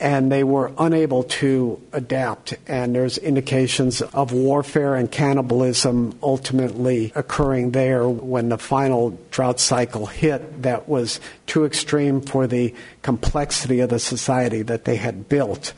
and 0.00 0.30
they 0.30 0.44
were 0.44 0.72
unable 0.78 1.24
to 1.24 1.80
adapt. 1.92 2.54
And 2.66 2.94
there's 2.94 3.18
indications 3.18 4.00
of 4.00 4.32
warfare 4.32 4.94
and 4.94 5.10
cannibalism 5.10 6.18
ultimately 6.22 7.12
occurring 7.14 7.72
there 7.72 8.08
when 8.08 8.48
the 8.48 8.58
final 8.58 9.18
drought 9.30 9.60
cycle 9.60 10.06
hit 10.06 10.62
that 10.62 10.88
was 10.88 11.20
too 11.46 11.64
extreme 11.64 12.20
for 12.20 12.46
the 12.46 12.74
complexity 13.02 13.80
of 13.80 13.90
the 13.90 13.98
society 13.98 14.62
that 14.62 14.84
they 14.84 14.96
had 14.96 15.28
built. 15.28 15.72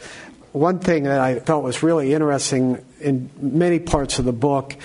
One 0.52 0.80
thing 0.80 1.04
that 1.04 1.20
I 1.20 1.38
thought 1.38 1.62
was 1.62 1.82
really 1.82 2.12
interesting 2.12 2.84
in 3.00 3.30
many 3.40 3.78
parts 3.78 4.18
of 4.18 4.24
the 4.24 4.32
book 4.32 4.76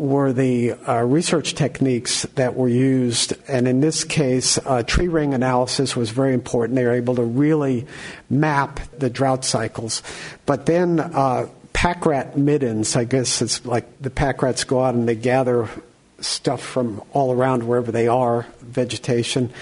were 0.00 0.32
the 0.32 0.72
uh, 0.72 1.02
research 1.02 1.54
techniques 1.54 2.22
that 2.34 2.56
were 2.56 2.70
used. 2.70 3.34
And 3.46 3.68
in 3.68 3.80
this 3.80 4.02
case, 4.02 4.56
uh, 4.56 4.82
tree 4.82 5.08
ring 5.08 5.34
analysis 5.34 5.94
was 5.94 6.08
very 6.08 6.32
important. 6.32 6.76
They 6.76 6.84
were 6.84 6.94
able 6.94 7.16
to 7.16 7.22
really 7.22 7.86
map 8.30 8.80
the 8.98 9.10
drought 9.10 9.44
cycles. 9.44 10.02
But 10.46 10.64
then 10.64 11.00
uh, 11.00 11.50
pack 11.74 12.06
rat 12.06 12.38
middens, 12.38 12.96
I 12.96 13.04
guess 13.04 13.42
it's 13.42 13.66
like 13.66 14.00
the 14.00 14.08
pack 14.08 14.40
rats 14.40 14.64
go 14.64 14.82
out 14.82 14.94
and 14.94 15.06
they 15.06 15.14
gather 15.14 15.68
stuff 16.20 16.62
from 16.62 17.02
all 17.12 17.30
around 17.30 17.64
wherever 17.64 17.92
they 17.92 18.08
are, 18.08 18.46
vegetation. 18.62 19.52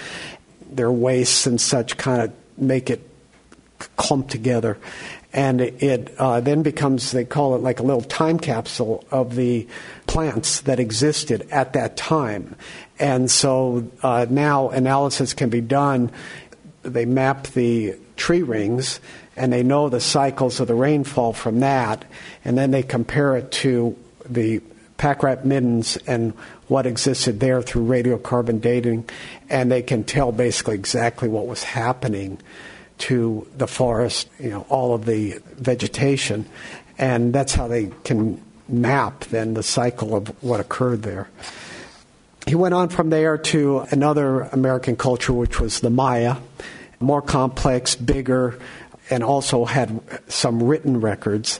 Their 0.71 0.91
wastes 0.91 1.47
and 1.47 1.59
such 1.59 1.97
kind 1.97 2.21
of 2.21 2.33
make 2.57 2.89
it 2.89 3.01
clump 3.97 4.29
together 4.29 4.77
and 5.31 5.61
it 5.61 6.13
uh, 6.17 6.39
then 6.39 6.63
becomes 6.63 7.11
they 7.11 7.25
call 7.25 7.55
it 7.55 7.59
like 7.59 7.79
a 7.79 7.83
little 7.83 8.01
time 8.01 8.39
capsule 8.39 9.05
of 9.11 9.35
the 9.35 9.67
plants 10.09 10.61
that 10.61 10.79
existed 10.79 11.47
at 11.51 11.73
that 11.73 11.95
time. 11.95 12.55
And 12.97 13.29
so 13.29 13.87
uh, 14.01 14.25
now 14.27 14.69
analysis 14.69 15.35
can 15.35 15.49
be 15.49 15.61
done. 15.61 16.11
They 16.81 17.05
map 17.05 17.43
the 17.47 17.95
tree 18.15 18.41
rings 18.41 18.99
and 19.35 19.53
they 19.53 19.61
know 19.61 19.87
the 19.87 20.01
cycles 20.01 20.59
of 20.59 20.67
the 20.67 20.73
rainfall 20.73 21.33
from 21.33 21.59
that 21.59 22.05
and 22.43 22.57
then 22.57 22.71
they 22.71 22.81
compare 22.81 23.37
it 23.37 23.51
to 23.51 23.95
the 24.27 24.61
pack 24.97 25.21
rat 25.21 25.45
middens 25.45 25.95
and 26.07 26.33
what 26.67 26.87
existed 26.87 27.39
there 27.39 27.61
through 27.61 27.85
radiocarbon 27.85 28.59
dating 28.59 29.07
and 29.47 29.71
they 29.71 29.83
can 29.83 30.03
tell 30.03 30.31
basically 30.31 30.73
exactly 30.73 31.29
what 31.29 31.45
was 31.45 31.63
happening 31.63 32.39
to 32.97 33.47
the 33.55 33.67
forest, 33.67 34.27
you 34.39 34.49
know, 34.49 34.65
all 34.69 34.93
of 34.93 35.05
the 35.05 35.39
vegetation, 35.55 36.45
and 36.97 37.31
that's 37.31 37.53
how 37.53 37.67
they 37.67 37.91
can 38.03 38.41
map 38.69 39.25
then 39.25 39.53
the 39.53 39.63
cycle 39.63 40.15
of 40.15 40.27
what 40.43 40.59
occurred 40.59 41.03
there. 41.03 41.29
He 42.47 42.55
went 42.55 42.73
on 42.73 42.89
from 42.89 43.09
there 43.09 43.37
to 43.37 43.85
another 43.91 44.41
American 44.41 44.95
culture, 44.95 45.33
which 45.33 45.59
was 45.59 45.81
the 45.81 45.89
Maya, 45.89 46.37
more 46.99 47.21
complex, 47.21 47.95
bigger, 47.95 48.57
and 49.09 49.23
also 49.23 49.65
had 49.65 50.01
some 50.27 50.63
written 50.63 51.01
records 51.01 51.59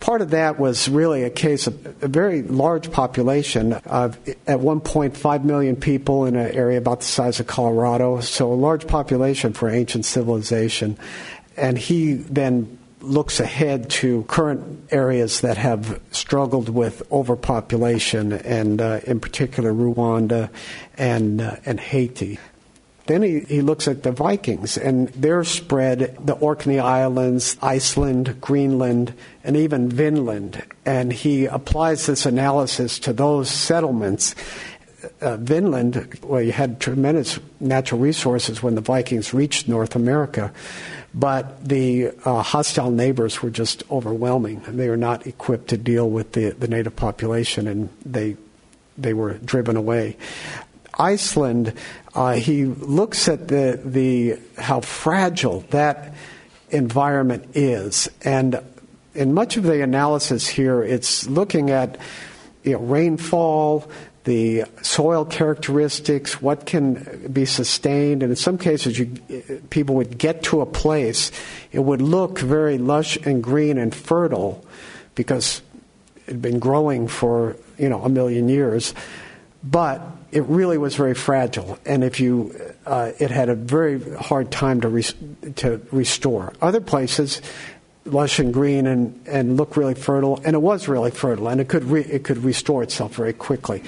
part 0.00 0.22
of 0.22 0.30
that 0.30 0.58
was 0.58 0.88
really 0.88 1.24
a 1.24 1.30
case 1.30 1.66
of 1.66 2.02
a 2.02 2.08
very 2.08 2.42
large 2.42 2.90
population 2.90 3.72
of 3.72 4.18
at 4.46 4.60
one 4.60 4.80
point 4.80 5.16
five 5.16 5.44
million 5.44 5.76
people 5.76 6.24
in 6.26 6.36
an 6.36 6.52
area 6.52 6.78
about 6.78 7.00
the 7.00 7.06
size 7.06 7.40
of 7.40 7.46
Colorado, 7.46 8.20
so 8.20 8.52
a 8.52 8.54
large 8.54 8.86
population 8.86 9.52
for 9.52 9.68
ancient 9.68 10.04
civilization. 10.04 10.96
And 11.56 11.76
he 11.76 12.14
then 12.14 12.77
looks 13.00 13.40
ahead 13.40 13.90
to 13.90 14.24
current 14.24 14.88
areas 14.90 15.40
that 15.40 15.56
have 15.56 16.00
struggled 16.10 16.68
with 16.68 17.02
overpopulation, 17.12 18.32
and 18.32 18.80
uh, 18.80 19.00
in 19.04 19.20
particular 19.20 19.72
Rwanda 19.72 20.50
and 20.96 21.40
uh, 21.40 21.56
and 21.64 21.78
Haiti. 21.78 22.38
Then 23.08 23.22
he, 23.22 23.40
he 23.40 23.62
looks 23.62 23.88
at 23.88 24.02
the 24.02 24.12
Vikings 24.12 24.76
and 24.76 25.08
their 25.08 25.42
spread, 25.42 26.18
the 26.26 26.34
Orkney 26.34 26.78
Islands, 26.78 27.56
Iceland, 27.62 28.38
Greenland, 28.38 29.14
and 29.42 29.56
even 29.56 29.88
Vinland. 29.88 30.62
And 30.84 31.10
he 31.10 31.46
applies 31.46 32.04
this 32.04 32.26
analysis 32.26 32.98
to 33.00 33.14
those 33.14 33.50
settlements. 33.50 34.34
Uh, 35.22 35.38
Vinland, 35.38 36.18
well, 36.22 36.42
you 36.42 36.52
had 36.52 36.80
tremendous 36.80 37.38
natural 37.60 37.98
resources 37.98 38.62
when 38.62 38.74
the 38.74 38.82
Vikings 38.82 39.32
reached 39.32 39.68
North 39.68 39.96
America, 39.96 40.52
but 41.14 41.66
the 41.66 42.12
uh, 42.24 42.42
hostile 42.42 42.90
neighbors 42.90 43.42
were 43.42 43.50
just 43.50 43.82
overwhelming. 43.90 44.62
They 44.66 44.88
were 44.88 44.96
not 44.96 45.26
equipped 45.26 45.68
to 45.68 45.78
deal 45.78 46.08
with 46.08 46.32
the, 46.32 46.50
the 46.50 46.68
native 46.68 46.96
population, 46.96 47.66
and 47.66 47.88
they 48.04 48.36
they 48.98 49.14
were 49.14 49.34
driven 49.34 49.76
away. 49.76 50.16
Iceland, 50.98 51.74
uh, 52.14 52.32
he 52.32 52.64
looks 52.64 53.28
at 53.28 53.48
the, 53.48 53.80
the, 53.84 54.38
how 54.60 54.80
fragile 54.80 55.60
that 55.70 56.14
environment 56.70 57.50
is. 57.54 58.10
And 58.24 58.60
in 59.14 59.32
much 59.32 59.56
of 59.56 59.62
the 59.62 59.82
analysis 59.82 60.48
here, 60.48 60.82
it's 60.82 61.28
looking 61.28 61.70
at 61.70 61.98
you 62.64 62.72
know, 62.72 62.80
rainfall, 62.80 63.88
the 64.28 64.64
soil 64.82 65.24
characteristics, 65.24 66.42
what 66.42 66.66
can 66.66 67.28
be 67.32 67.46
sustained, 67.46 68.22
and 68.22 68.30
in 68.30 68.36
some 68.36 68.58
cases, 68.58 68.98
you, 68.98 69.06
people 69.70 69.94
would 69.94 70.18
get 70.18 70.42
to 70.42 70.60
a 70.60 70.66
place, 70.66 71.32
it 71.72 71.78
would 71.80 72.02
look 72.02 72.38
very 72.38 72.76
lush 72.76 73.16
and 73.24 73.42
green 73.42 73.78
and 73.78 73.94
fertile 73.94 74.62
because 75.14 75.62
it 76.26 76.32
had 76.32 76.42
been 76.42 76.58
growing 76.58 77.08
for 77.08 77.56
you 77.78 77.88
know 77.88 78.02
a 78.02 78.08
million 78.10 78.50
years, 78.50 78.92
but 79.64 80.02
it 80.30 80.44
really 80.44 80.76
was 80.76 80.94
very 80.94 81.14
fragile, 81.14 81.78
and 81.86 82.04
if 82.04 82.20
you, 82.20 82.54
uh, 82.84 83.12
it 83.18 83.30
had 83.30 83.48
a 83.48 83.54
very 83.54 83.98
hard 84.16 84.50
time 84.50 84.82
to 84.82 85.02
to 85.56 85.80
restore. 85.90 86.52
Other 86.60 86.82
places, 86.82 87.40
lush 88.12 88.38
and 88.38 88.52
green 88.52 88.86
and, 88.86 89.20
and 89.26 89.56
look 89.56 89.76
really 89.76 89.94
fertile, 89.94 90.40
and 90.44 90.54
it 90.54 90.60
was 90.60 90.88
really 90.88 91.10
fertile, 91.10 91.48
and 91.48 91.60
it 91.60 91.68
could 91.68 91.84
re- 91.84 92.02
it 92.02 92.24
could 92.24 92.38
restore 92.44 92.82
itself 92.82 93.14
very 93.14 93.32
quickly. 93.32 93.82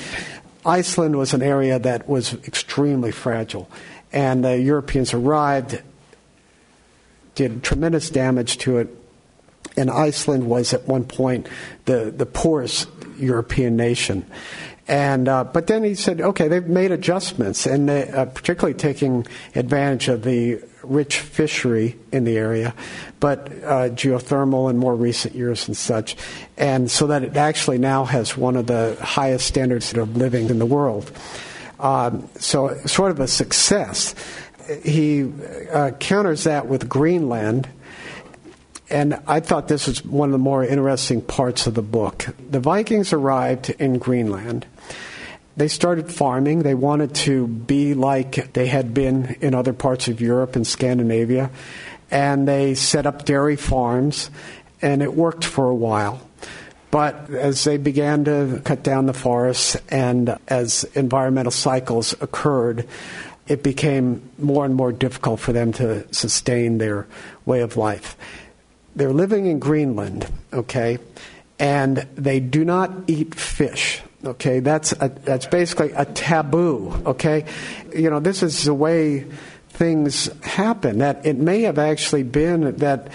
Iceland 0.64 1.16
was 1.16 1.32
an 1.34 1.42
area 1.42 1.78
that 1.78 2.08
was 2.08 2.34
extremely 2.46 3.12
fragile, 3.12 3.68
and 4.12 4.44
the 4.44 4.58
Europeans 4.58 5.14
arrived, 5.14 5.82
did 7.34 7.62
tremendous 7.62 8.10
damage 8.10 8.58
to 8.58 8.78
it, 8.78 8.88
and 9.76 9.90
Iceland 9.90 10.46
was 10.46 10.74
at 10.74 10.86
one 10.86 11.04
point 11.04 11.48
the 11.86 12.12
the 12.14 12.26
poorest 12.26 12.88
European 13.18 13.76
nation. 13.76 14.26
And 14.88 15.28
uh, 15.28 15.44
but 15.44 15.68
then 15.68 15.84
he 15.84 15.94
said, 15.94 16.20
okay, 16.20 16.48
they've 16.48 16.66
made 16.66 16.90
adjustments, 16.90 17.64
and 17.64 17.88
they, 17.88 18.08
uh, 18.08 18.24
particularly 18.24 18.74
taking 18.74 19.24
advantage 19.54 20.08
of 20.08 20.24
the 20.24 20.60
rich 20.82 21.20
fishery 21.20 21.96
in 22.12 22.24
the 22.24 22.36
area, 22.36 22.74
but 23.18 23.48
uh, 23.48 23.90
geothermal 23.90 24.70
in 24.70 24.78
more 24.78 24.94
recent 24.94 25.34
years 25.34 25.66
and 25.68 25.76
such. 25.76 26.16
And 26.56 26.90
so 26.90 27.06
that 27.08 27.22
it 27.22 27.36
actually 27.36 27.78
now 27.78 28.04
has 28.04 28.36
one 28.36 28.56
of 28.56 28.66
the 28.66 28.96
highest 29.00 29.46
standards 29.46 29.92
of 29.94 30.16
living 30.16 30.48
in 30.48 30.58
the 30.58 30.66
world. 30.66 31.10
Um, 31.78 32.28
so, 32.38 32.76
sort 32.86 33.10
of 33.10 33.20
a 33.20 33.26
success. 33.26 34.14
He 34.84 35.32
uh, 35.72 35.92
counters 35.92 36.44
that 36.44 36.66
with 36.66 36.88
Greenland. 36.88 37.68
And 38.90 39.20
I 39.26 39.40
thought 39.40 39.68
this 39.68 39.86
was 39.86 40.04
one 40.04 40.28
of 40.28 40.32
the 40.32 40.38
more 40.38 40.64
interesting 40.64 41.22
parts 41.22 41.66
of 41.66 41.74
the 41.74 41.82
book. 41.82 42.26
The 42.50 42.60
Vikings 42.60 43.12
arrived 43.12 43.70
in 43.70 43.98
Greenland 43.98 44.66
they 45.56 45.68
started 45.68 46.10
farming. 46.10 46.62
They 46.62 46.74
wanted 46.74 47.14
to 47.16 47.46
be 47.46 47.94
like 47.94 48.52
they 48.52 48.66
had 48.66 48.94
been 48.94 49.36
in 49.40 49.54
other 49.54 49.72
parts 49.72 50.08
of 50.08 50.20
Europe 50.20 50.56
and 50.56 50.66
Scandinavia. 50.66 51.50
And 52.10 52.48
they 52.48 52.74
set 52.74 53.06
up 53.06 53.24
dairy 53.24 53.56
farms, 53.56 54.30
and 54.82 55.02
it 55.02 55.14
worked 55.14 55.44
for 55.44 55.68
a 55.68 55.74
while. 55.74 56.20
But 56.90 57.30
as 57.30 57.62
they 57.62 57.76
began 57.76 58.24
to 58.24 58.60
cut 58.64 58.82
down 58.82 59.06
the 59.06 59.12
forests 59.12 59.76
and 59.90 60.36
as 60.48 60.84
environmental 60.94 61.52
cycles 61.52 62.14
occurred, 62.20 62.88
it 63.46 63.62
became 63.62 64.28
more 64.38 64.64
and 64.64 64.74
more 64.74 64.92
difficult 64.92 65.40
for 65.40 65.52
them 65.52 65.72
to 65.74 66.12
sustain 66.12 66.78
their 66.78 67.06
way 67.46 67.60
of 67.60 67.76
life. 67.76 68.16
They're 68.96 69.12
living 69.12 69.46
in 69.46 69.60
Greenland, 69.60 70.26
okay, 70.52 70.98
and 71.58 71.98
they 72.16 72.40
do 72.40 72.64
not 72.64 72.90
eat 73.06 73.34
fish. 73.34 74.02
Okay, 74.22 74.60
that's 74.60 74.92
a, 74.92 75.08
that's 75.08 75.46
basically 75.46 75.92
a 75.92 76.04
taboo. 76.04 76.92
Okay, 77.06 77.46
you 77.94 78.10
know 78.10 78.20
this 78.20 78.42
is 78.42 78.64
the 78.64 78.74
way 78.74 79.24
things 79.70 80.30
happen. 80.42 80.98
That 80.98 81.24
it 81.24 81.36
may 81.36 81.62
have 81.62 81.78
actually 81.78 82.24
been 82.24 82.76
that 82.76 83.08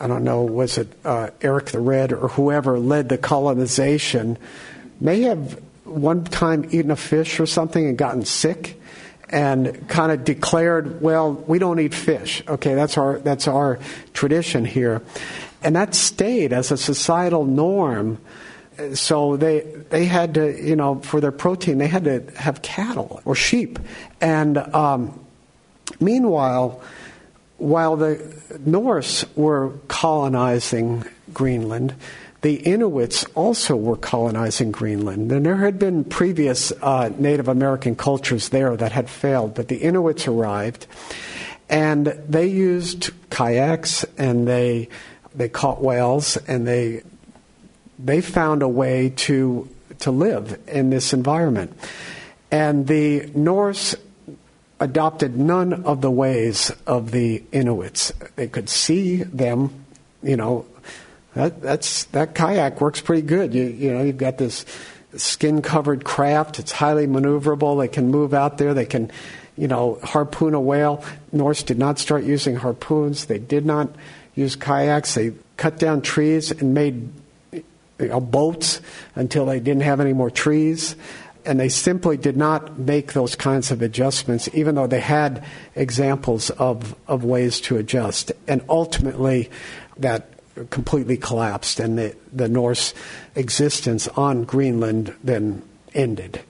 I 0.00 0.06
don't 0.06 0.22
know 0.22 0.42
was 0.42 0.78
it 0.78 0.88
uh, 1.04 1.30
Eric 1.40 1.66
the 1.66 1.80
Red 1.80 2.12
or 2.12 2.28
whoever 2.28 2.78
led 2.78 3.08
the 3.08 3.18
colonization 3.18 4.38
may 5.00 5.22
have 5.22 5.60
one 5.84 6.22
time 6.22 6.66
eaten 6.70 6.92
a 6.92 6.96
fish 6.96 7.40
or 7.40 7.46
something 7.46 7.86
and 7.86 7.98
gotten 7.98 8.24
sick 8.24 8.80
and 9.30 9.88
kind 9.88 10.12
of 10.12 10.24
declared, 10.24 11.00
well, 11.00 11.32
we 11.32 11.58
don't 11.58 11.80
eat 11.80 11.94
fish. 11.94 12.42
Okay, 12.46 12.74
that's 12.74 12.96
our 12.96 13.18
that's 13.18 13.48
our 13.48 13.78
tradition 14.12 14.64
here, 14.64 15.02
and 15.62 15.74
that 15.74 15.96
stayed 15.96 16.52
as 16.52 16.70
a 16.70 16.76
societal 16.76 17.44
norm 17.44 18.18
so 18.94 19.36
they 19.36 19.60
they 19.90 20.04
had 20.04 20.34
to 20.34 20.60
you 20.62 20.76
know 20.76 20.96
for 21.00 21.20
their 21.20 21.32
protein 21.32 21.78
they 21.78 21.86
had 21.86 22.04
to 22.04 22.20
have 22.36 22.62
cattle 22.62 23.20
or 23.24 23.34
sheep 23.34 23.78
and 24.20 24.58
um, 24.58 25.18
meanwhile 26.00 26.82
while 27.58 27.96
the 27.96 28.20
Norse 28.64 29.24
were 29.34 29.72
colonizing 29.88 31.04
Greenland 31.32 31.94
the 32.40 32.54
Inuits 32.54 33.24
also 33.34 33.74
were 33.74 33.96
colonizing 33.96 34.70
Greenland. 34.70 35.32
And 35.32 35.44
there 35.44 35.56
had 35.56 35.76
been 35.76 36.04
previous 36.04 36.70
uh, 36.70 37.10
Native 37.18 37.48
American 37.48 37.96
cultures 37.96 38.50
there 38.50 38.76
that 38.76 38.92
had 38.92 39.10
failed, 39.10 39.54
but 39.54 39.66
the 39.66 39.78
Inuits 39.78 40.28
arrived 40.28 40.86
and 41.68 42.06
they 42.28 42.46
used 42.46 43.10
kayaks 43.30 44.04
and 44.16 44.46
they 44.46 44.88
they 45.34 45.48
caught 45.48 45.82
whales 45.82 46.36
and 46.48 46.66
they 46.66 47.02
they 47.98 48.20
found 48.20 48.62
a 48.62 48.68
way 48.68 49.10
to 49.10 49.68
to 50.00 50.10
live 50.10 50.58
in 50.68 50.90
this 50.90 51.12
environment. 51.12 51.76
And 52.50 52.86
the 52.86 53.30
Norse 53.34 53.96
adopted 54.80 55.36
none 55.36 55.84
of 55.84 56.00
the 56.00 56.10
ways 56.10 56.70
of 56.86 57.10
the 57.10 57.42
Inuits. 57.52 58.12
They 58.36 58.46
could 58.46 58.68
see 58.68 59.24
them, 59.24 59.84
you 60.22 60.36
know, 60.36 60.66
that 61.34 61.60
that's 61.60 62.04
that 62.04 62.34
kayak 62.34 62.80
works 62.80 63.00
pretty 63.00 63.22
good. 63.22 63.54
You 63.54 63.64
you 63.64 63.92
know, 63.92 64.02
you've 64.02 64.18
got 64.18 64.38
this 64.38 64.64
skin 65.16 65.62
covered 65.62 66.04
craft, 66.04 66.58
it's 66.58 66.72
highly 66.72 67.06
maneuverable, 67.06 67.80
they 67.80 67.88
can 67.88 68.10
move 68.10 68.34
out 68.34 68.58
there, 68.58 68.74
they 68.74 68.84
can 68.84 69.10
you 69.58 69.66
know, 69.66 69.98
harpoon 70.04 70.54
a 70.54 70.60
whale. 70.60 71.04
Norse 71.32 71.64
did 71.64 71.78
not 71.78 71.98
start 71.98 72.22
using 72.22 72.56
harpoons. 72.56 73.26
They 73.26 73.38
did 73.38 73.66
not 73.66 73.90
use 74.36 74.54
kayaks. 74.54 75.14
They 75.14 75.32
cut 75.56 75.78
down 75.78 76.00
trees 76.00 76.52
and 76.52 76.72
made 76.72 77.10
you 77.98 78.08
know, 78.08 78.20
boats 78.20 78.80
until 79.14 79.46
they 79.46 79.60
didn't 79.60 79.82
have 79.82 80.00
any 80.00 80.12
more 80.12 80.30
trees. 80.30 80.96
And 81.44 81.58
they 81.58 81.68
simply 81.68 82.16
did 82.16 82.36
not 82.36 82.78
make 82.78 83.14
those 83.14 83.34
kinds 83.34 83.70
of 83.70 83.80
adjustments, 83.80 84.48
even 84.52 84.74
though 84.74 84.86
they 84.86 85.00
had 85.00 85.44
examples 85.74 86.50
of, 86.50 86.94
of 87.06 87.24
ways 87.24 87.60
to 87.62 87.78
adjust. 87.78 88.32
And 88.46 88.62
ultimately, 88.68 89.50
that 89.96 90.28
completely 90.70 91.16
collapsed, 91.16 91.80
and 91.80 91.98
the, 91.98 92.16
the 92.32 92.48
Norse 92.48 92.92
existence 93.34 94.08
on 94.08 94.44
Greenland 94.44 95.14
then 95.22 95.62
ended. 95.94 96.40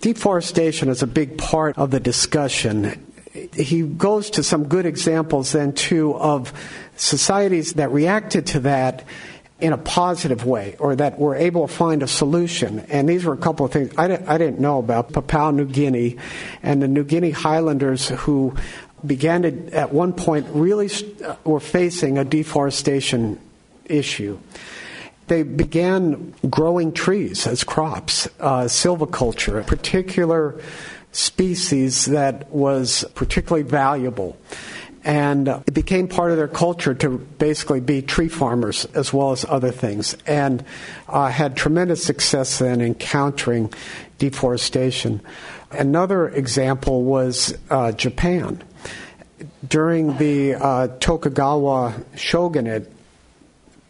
Deforestation 0.00 0.88
is 0.88 1.02
a 1.02 1.06
big 1.06 1.38
part 1.38 1.78
of 1.78 1.90
the 1.90 2.00
discussion. 2.00 3.06
He 3.54 3.82
goes 3.82 4.30
to 4.30 4.42
some 4.42 4.68
good 4.68 4.84
examples 4.84 5.52
then, 5.52 5.72
too, 5.72 6.14
of 6.14 6.52
societies 6.96 7.74
that 7.74 7.90
reacted 7.90 8.46
to 8.48 8.60
that 8.60 9.04
in 9.62 9.72
a 9.72 9.78
positive 9.78 10.44
way 10.44 10.74
or 10.80 10.96
that 10.96 11.20
we're 11.20 11.36
able 11.36 11.68
to 11.68 11.72
find 11.72 12.02
a 12.02 12.08
solution. 12.08 12.80
And 12.90 13.08
these 13.08 13.24
were 13.24 13.32
a 13.32 13.38
couple 13.38 13.64
of 13.64 13.70
things 13.70 13.94
I 13.96 14.08
didn't, 14.08 14.28
I 14.28 14.36
didn't 14.36 14.58
know 14.58 14.80
about 14.80 15.12
Papua 15.12 15.52
New 15.52 15.66
Guinea 15.66 16.16
and 16.64 16.82
the 16.82 16.88
New 16.88 17.04
Guinea 17.04 17.30
Highlanders 17.30 18.08
who 18.08 18.56
began 19.06 19.42
to, 19.42 19.70
at 19.70 19.92
one 19.92 20.14
point, 20.14 20.48
really 20.50 20.90
uh, 21.24 21.36
were 21.44 21.60
facing 21.60 22.18
a 22.18 22.24
deforestation 22.24 23.38
issue. 23.84 24.36
They 25.28 25.44
began 25.44 26.34
growing 26.50 26.90
trees 26.92 27.46
as 27.46 27.62
crops, 27.62 28.28
uh, 28.40 28.64
silviculture, 28.64 29.60
a 29.60 29.64
particular 29.64 30.60
species 31.12 32.06
that 32.06 32.50
was 32.50 33.04
particularly 33.14 33.62
valuable. 33.62 34.36
And 35.04 35.48
uh, 35.48 35.60
it 35.66 35.74
became 35.74 36.06
part 36.06 36.30
of 36.30 36.36
their 36.36 36.48
culture 36.48 36.94
to 36.94 37.18
basically 37.18 37.80
be 37.80 38.02
tree 38.02 38.28
farmers 38.28 38.84
as 38.94 39.12
well 39.12 39.32
as 39.32 39.44
other 39.44 39.72
things, 39.72 40.16
and 40.26 40.64
uh, 41.08 41.28
had 41.28 41.56
tremendous 41.56 42.04
success 42.04 42.58
then 42.60 42.80
in 42.80 42.94
countering 42.94 43.72
deforestation. 44.18 45.20
Another 45.72 46.28
example 46.28 47.02
was 47.02 47.58
uh, 47.70 47.92
Japan. 47.92 48.62
During 49.66 50.18
the 50.18 50.54
uh, 50.54 50.88
Tokugawa 51.00 51.94
shogunate, 52.14 52.92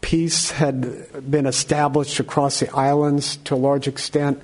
peace 0.01 0.51
had 0.51 1.29
been 1.29 1.45
established 1.45 2.19
across 2.19 2.59
the 2.59 2.73
islands 2.75 3.37
to 3.37 3.53
a 3.53 3.57
large 3.57 3.87
extent, 3.87 4.41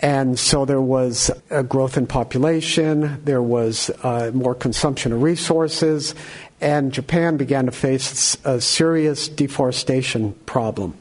and 0.00 0.38
so 0.38 0.64
there 0.64 0.80
was 0.80 1.30
a 1.50 1.62
growth 1.62 1.96
in 1.96 2.06
population, 2.06 3.20
there 3.24 3.42
was 3.42 3.90
uh, 4.02 4.30
more 4.32 4.54
consumption 4.54 5.12
of 5.12 5.22
resources, 5.22 6.14
and 6.60 6.92
Japan 6.92 7.36
began 7.36 7.66
to 7.66 7.72
face 7.72 8.36
a 8.44 8.60
serious 8.60 9.28
deforestation 9.28 10.32
problem. 10.46 10.96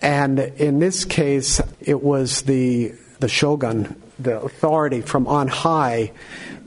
And 0.00 0.38
in 0.38 0.78
this 0.78 1.04
case, 1.04 1.60
it 1.80 2.02
was 2.02 2.42
the, 2.42 2.92
the 3.18 3.28
shogun, 3.28 4.00
the 4.18 4.40
authority 4.40 5.00
from 5.00 5.26
on 5.26 5.48
high, 5.48 6.12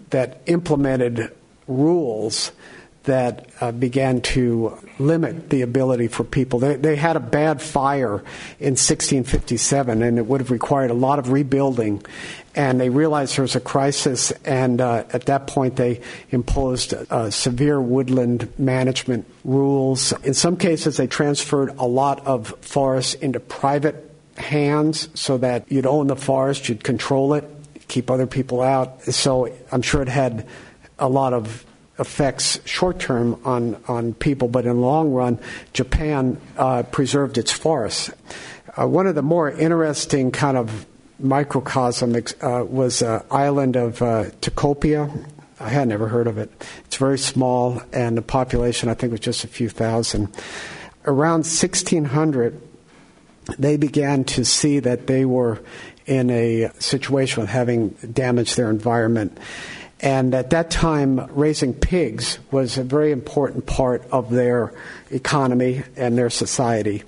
that 0.10 0.41
implemented 0.45 1.34
rules 1.67 2.52
that 3.03 3.49
uh, 3.59 3.71
began 3.71 4.21
to 4.21 4.77
limit 4.97 5.49
the 5.49 5.61
ability 5.61 6.07
for 6.07 6.23
people. 6.23 6.59
They, 6.59 6.75
they, 6.75 6.95
had 6.95 7.17
a 7.17 7.19
bad 7.19 7.61
fire 7.61 8.23
in 8.59 8.75
1657, 8.75 10.01
and 10.01 10.17
it 10.17 10.25
would 10.25 10.39
have 10.39 10.51
required 10.51 10.89
a 10.89 10.93
lot 10.93 11.19
of 11.19 11.29
rebuilding. 11.29 12.01
And 12.55 12.79
they 12.79 12.89
realized 12.89 13.35
there 13.35 13.43
was 13.43 13.55
a 13.55 13.59
crisis, 13.59 14.31
and 14.45 14.79
uh, 14.79 15.03
at 15.11 15.25
that 15.25 15.47
point 15.47 15.75
they 15.75 16.01
imposed 16.29 16.93
uh, 16.93 17.29
severe 17.29 17.81
woodland 17.81 18.47
management 18.57 19.25
rules. 19.43 20.13
In 20.21 20.33
some 20.33 20.55
cases, 20.55 20.97
they 20.97 21.07
transferred 21.07 21.75
a 21.77 21.87
lot 21.87 22.25
of 22.25 22.55
forests 22.61 23.15
into 23.15 23.39
private 23.39 24.11
hands 24.37 25.09
so 25.13 25.37
that 25.39 25.69
you'd 25.69 25.85
own 25.85 26.07
the 26.07 26.15
forest, 26.15 26.69
you'd 26.69 26.83
control 26.83 27.33
it, 27.33 27.49
keep 27.87 28.09
other 28.09 28.27
people 28.27 28.61
out. 28.61 29.01
So 29.03 29.53
I'm 29.71 29.81
sure 29.81 30.01
it 30.01 30.07
had 30.07 30.47
a 30.99 31.09
lot 31.09 31.33
of 31.33 31.65
effects 31.99 32.60
short 32.65 32.99
term 32.99 33.39
on, 33.45 33.82
on 33.88 34.13
people, 34.13 34.47
but 34.47 34.65
in 34.65 34.75
the 34.75 34.82
long 34.82 35.12
run, 35.12 35.39
Japan 35.73 36.39
uh, 36.58 36.84
preserved 36.84 37.38
its 37.38 37.51
forests. 37.51 38.12
Uh, 38.75 38.88
one 38.88 39.06
of 39.06 39.15
the 39.15 39.21
more 39.21 39.51
interesting 39.51 40.32
kind 40.32 40.58
of 40.58 40.86
microcosm 41.19 42.15
uh, 42.15 42.63
was 42.65 42.99
the 42.99 43.23
island 43.29 43.75
of 43.75 44.01
uh, 44.01 44.25
Tikopia. 44.41 45.29
I 45.60 45.69
had 45.69 45.88
never 45.88 46.08
heard 46.08 46.27
of 46.27 46.38
it. 46.38 46.51
It's 46.86 46.97
very 46.97 47.19
small, 47.19 47.82
and 47.93 48.17
the 48.17 48.21
population, 48.21 48.89
I 48.89 48.95
think, 48.95 49.12
was 49.12 49.21
just 49.21 49.43
a 49.43 49.47
few 49.47 49.69
thousand. 49.69 50.29
Around 51.06 51.45
1600, 51.45 52.60
they 53.60 53.77
began 53.77 54.23
to 54.23 54.43
see 54.43 54.79
that 54.79 55.08
they 55.08 55.25
were 55.25 55.62
in 56.06 56.29
a 56.29 56.69
situation 56.79 57.43
of 57.43 57.49
having 57.49 57.89
damaged 58.12 58.58
their 58.58 58.69
environment 58.69 59.38
And 60.03 60.35
at 60.35 60.49
that 60.49 60.69
time, 60.69 61.31
raising 61.33 61.73
pigs 61.73 62.37
was 62.51 62.77
a 62.77 62.83
very 62.83 63.13
important 63.13 63.65
part 63.65 64.03
of 64.11 64.29
their 64.29 64.73
economy 65.09 65.83
and 65.95 66.17
their 66.17 66.29
society. 66.29 67.03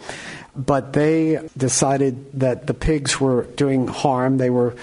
But 0.55 0.93
they 0.93 1.45
decided 1.57 2.39
that 2.39 2.67
the 2.67 2.73
pigs 2.73 3.19
were 3.19 3.43
doing 3.57 3.87
harm. 3.87 4.37
They 4.37 4.49
were 4.49 4.75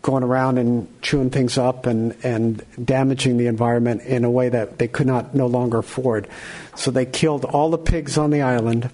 going 0.00 0.24
around 0.24 0.56
and 0.56 0.88
chewing 1.02 1.28
things 1.28 1.58
up 1.58 1.84
and, 1.84 2.16
and 2.24 2.64
damaging 2.82 3.36
the 3.36 3.48
environment 3.48 4.00
in 4.02 4.24
a 4.24 4.30
way 4.30 4.48
that 4.48 4.78
they 4.78 4.88
could 4.88 5.06
not 5.06 5.34
no 5.34 5.46
longer 5.46 5.78
afford. 5.78 6.28
So 6.74 6.90
they 6.90 7.04
killed 7.04 7.44
all 7.44 7.70
the 7.70 7.78
pigs 7.78 8.16
on 8.16 8.30
the 8.30 8.40
island 8.40 8.90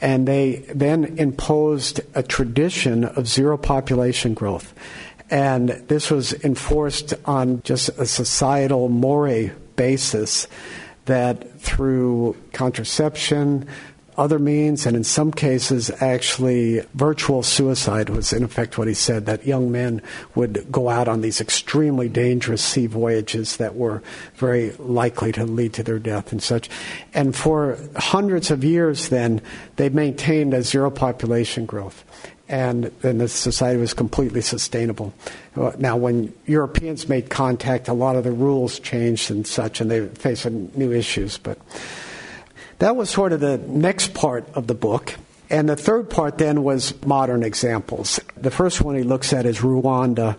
and 0.00 0.26
they 0.26 0.64
then 0.74 1.18
imposed 1.18 2.00
a 2.14 2.22
tradition 2.22 3.04
of 3.04 3.28
zero 3.28 3.58
population 3.58 4.32
growth. 4.32 4.72
And 5.30 5.68
this 5.68 6.10
was 6.10 6.32
enforced 6.44 7.14
on 7.24 7.62
just 7.62 7.88
a 7.90 8.06
societal 8.06 8.88
more 8.88 9.50
basis 9.76 10.48
that 11.04 11.60
through 11.60 12.36
contraception, 12.52 13.68
other 14.16 14.38
means, 14.38 14.84
and 14.84 14.96
in 14.96 15.04
some 15.04 15.32
cases, 15.32 15.90
actually, 16.02 16.80
virtual 16.94 17.42
suicide 17.42 18.10
was 18.10 18.32
in 18.32 18.42
effect 18.44 18.76
what 18.76 18.88
he 18.88 18.92
said 18.92 19.24
that 19.26 19.46
young 19.46 19.72
men 19.72 20.02
would 20.34 20.70
go 20.70 20.90
out 20.90 21.08
on 21.08 21.22
these 21.22 21.40
extremely 21.40 22.08
dangerous 22.08 22.62
sea 22.62 22.86
voyages 22.86 23.56
that 23.56 23.76
were 23.76 24.02
very 24.34 24.72
likely 24.72 25.32
to 25.32 25.46
lead 25.46 25.72
to 25.72 25.82
their 25.82 25.98
death 25.98 26.32
and 26.32 26.42
such. 26.42 26.68
And 27.14 27.34
for 27.34 27.78
hundreds 27.96 28.50
of 28.50 28.62
years, 28.62 29.08
then, 29.08 29.40
they 29.76 29.88
maintained 29.88 30.52
a 30.52 30.62
zero 30.62 30.90
population 30.90 31.64
growth 31.64 32.04
and 32.50 32.84
then 33.00 33.18
the 33.18 33.28
society 33.28 33.78
was 33.78 33.94
completely 33.94 34.40
sustainable. 34.40 35.14
Now, 35.78 35.96
when 35.96 36.34
Europeans 36.46 37.08
made 37.08 37.30
contact, 37.30 37.86
a 37.86 37.92
lot 37.92 38.16
of 38.16 38.24
the 38.24 38.32
rules 38.32 38.80
changed 38.80 39.30
and 39.30 39.46
such, 39.46 39.80
and 39.80 39.88
they 39.88 40.06
faced 40.08 40.46
new 40.50 40.92
issues. 40.92 41.38
But 41.38 41.58
that 42.80 42.96
was 42.96 43.08
sort 43.08 43.32
of 43.32 43.38
the 43.38 43.58
next 43.58 44.14
part 44.14 44.48
of 44.54 44.66
the 44.66 44.74
book. 44.74 45.14
And 45.48 45.68
the 45.68 45.76
third 45.76 46.10
part 46.10 46.38
then 46.38 46.64
was 46.64 46.92
modern 47.04 47.44
examples. 47.44 48.18
The 48.36 48.50
first 48.50 48.80
one 48.80 48.96
he 48.96 49.04
looks 49.04 49.32
at 49.32 49.46
is 49.46 49.58
Rwanda 49.58 50.36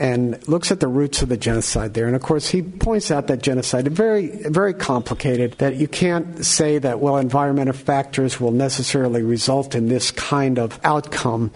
and 0.00 0.48
looks 0.48 0.72
at 0.72 0.80
the 0.80 0.88
roots 0.88 1.20
of 1.20 1.28
the 1.28 1.36
genocide 1.36 1.92
there. 1.92 2.06
And 2.06 2.16
of 2.16 2.22
course, 2.22 2.48
he 2.48 2.62
points 2.62 3.10
out 3.10 3.26
that 3.26 3.42
genocide 3.42 3.86
is 3.86 3.92
very, 3.92 4.28
very 4.48 4.72
complicated, 4.72 5.52
that 5.58 5.76
you 5.76 5.86
can't 5.86 6.42
say 6.42 6.78
that, 6.78 7.00
well, 7.00 7.18
environmental 7.18 7.74
factors 7.74 8.40
will 8.40 8.50
necessarily 8.50 9.22
result 9.22 9.74
in 9.74 9.88
this 9.88 10.10
kind 10.10 10.58
of 10.58 10.80
outcome. 10.84 11.50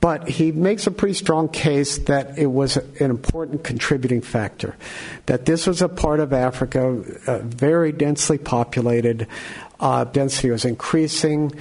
But 0.00 0.30
he 0.30 0.50
makes 0.50 0.86
a 0.86 0.90
pretty 0.90 1.12
strong 1.12 1.50
case 1.50 1.98
that 1.98 2.38
it 2.38 2.46
was 2.46 2.78
an 2.78 3.10
important 3.10 3.64
contributing 3.64 4.22
factor, 4.22 4.76
that 5.26 5.44
this 5.44 5.66
was 5.66 5.82
a 5.82 5.88
part 5.88 6.20
of 6.20 6.32
Africa, 6.32 7.04
uh, 7.26 7.40
very 7.40 7.92
densely 7.92 8.38
populated, 8.38 9.26
uh, 9.78 10.04
density 10.04 10.50
was 10.50 10.64
increasing. 10.64 11.52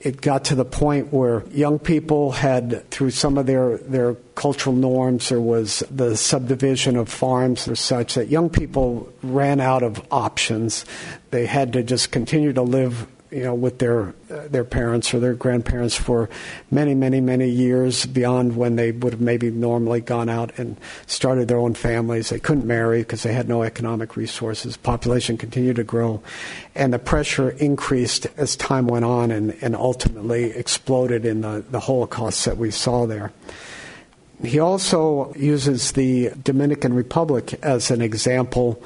It 0.00 0.20
got 0.20 0.44
to 0.46 0.54
the 0.54 0.64
point 0.64 1.12
where 1.12 1.44
young 1.50 1.78
people 1.78 2.30
had, 2.30 2.88
through 2.90 3.10
some 3.10 3.36
of 3.36 3.46
their, 3.46 3.78
their 3.78 4.14
cultural 4.36 4.76
norms, 4.76 5.28
there 5.28 5.40
was 5.40 5.82
the 5.90 6.16
subdivision 6.16 6.96
of 6.96 7.08
farms 7.08 7.66
or 7.66 7.74
such 7.74 8.14
that 8.14 8.28
young 8.28 8.48
people 8.48 9.12
ran 9.22 9.60
out 9.60 9.82
of 9.82 10.00
options. 10.10 10.84
They 11.30 11.46
had 11.46 11.72
to 11.72 11.82
just 11.82 12.12
continue 12.12 12.52
to 12.52 12.62
live 12.62 13.08
you 13.30 13.42
know, 13.42 13.54
with 13.54 13.78
their 13.78 14.14
uh, 14.30 14.48
their 14.48 14.64
parents 14.64 15.12
or 15.12 15.20
their 15.20 15.34
grandparents 15.34 15.94
for 15.94 16.28
many, 16.70 16.94
many, 16.94 17.20
many 17.20 17.48
years 17.48 18.06
beyond 18.06 18.56
when 18.56 18.76
they 18.76 18.92
would 18.92 19.12
have 19.14 19.20
maybe 19.20 19.50
normally 19.50 20.00
gone 20.00 20.28
out 20.28 20.58
and 20.58 20.76
started 21.06 21.48
their 21.48 21.58
own 21.58 21.74
families. 21.74 22.30
They 22.30 22.40
couldn't 22.40 22.66
marry 22.66 23.00
because 23.00 23.22
they 23.22 23.34
had 23.34 23.48
no 23.48 23.62
economic 23.62 24.16
resources. 24.16 24.76
Population 24.76 25.36
continued 25.36 25.76
to 25.76 25.84
grow, 25.84 26.22
and 26.74 26.92
the 26.92 26.98
pressure 26.98 27.50
increased 27.50 28.26
as 28.36 28.56
time 28.56 28.86
went 28.86 29.04
on, 29.04 29.30
and, 29.30 29.56
and 29.60 29.76
ultimately 29.76 30.44
exploded 30.44 31.24
in 31.24 31.42
the, 31.42 31.64
the 31.70 31.80
Holocaust 31.80 32.44
that 32.44 32.56
we 32.56 32.70
saw 32.70 33.06
there. 33.06 33.32
He 34.42 34.60
also 34.60 35.34
uses 35.34 35.92
the 35.92 36.30
Dominican 36.42 36.94
Republic 36.94 37.58
as 37.62 37.90
an 37.90 38.00
example 38.00 38.80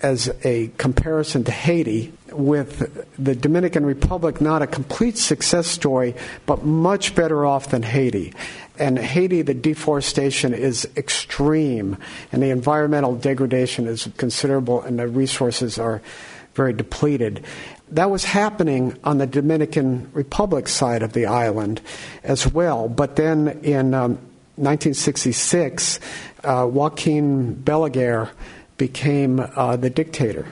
as 0.00 0.32
a 0.44 0.70
comparison 0.78 1.44
to 1.44 1.52
Haiti, 1.52 2.12
with 2.32 3.06
the 3.18 3.34
Dominican 3.34 3.84
Republic 3.84 4.40
not 4.40 4.62
a 4.62 4.66
complete 4.66 5.18
success 5.18 5.66
story, 5.66 6.14
but 6.46 6.64
much 6.64 7.14
better 7.14 7.44
off 7.44 7.70
than 7.70 7.82
Haiti. 7.82 8.32
And 8.78 8.98
Haiti, 8.98 9.42
the 9.42 9.54
deforestation 9.54 10.54
is 10.54 10.88
extreme, 10.96 11.96
and 12.30 12.42
the 12.42 12.50
environmental 12.50 13.16
degradation 13.16 13.86
is 13.86 14.08
considerable, 14.16 14.82
and 14.82 14.98
the 14.98 15.08
resources 15.08 15.78
are 15.78 16.00
very 16.54 16.72
depleted. 16.72 17.44
That 17.90 18.10
was 18.10 18.24
happening 18.24 18.96
on 19.02 19.18
the 19.18 19.26
Dominican 19.26 20.10
Republic 20.12 20.68
side 20.68 21.02
of 21.02 21.12
the 21.12 21.26
island 21.26 21.80
as 22.22 22.52
well. 22.52 22.88
But 22.88 23.16
then 23.16 23.60
in 23.62 23.94
um, 23.94 24.18
1966, 24.56 26.00
uh, 26.44 26.68
Joaquin 26.70 27.56
Balaguer 27.56 28.30
became 28.78 29.40
uh, 29.40 29.76
the 29.76 29.90
dictator. 29.90 30.46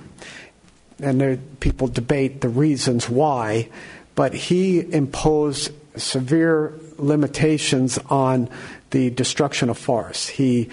And 0.99 1.21
there, 1.21 1.39
people 1.61 1.89
debate 1.89 2.41
the 2.41 2.49
reasons 2.49 3.09
why, 3.09 3.69
but 4.15 4.35
he 4.35 4.81
imposed 4.93 5.73
severe 5.97 6.75
limitations 6.99 7.99
on 8.11 8.49
the 8.91 9.11
destruction 9.11 9.71
of 9.71 9.79
forests. 9.79 10.29
He 10.29 10.69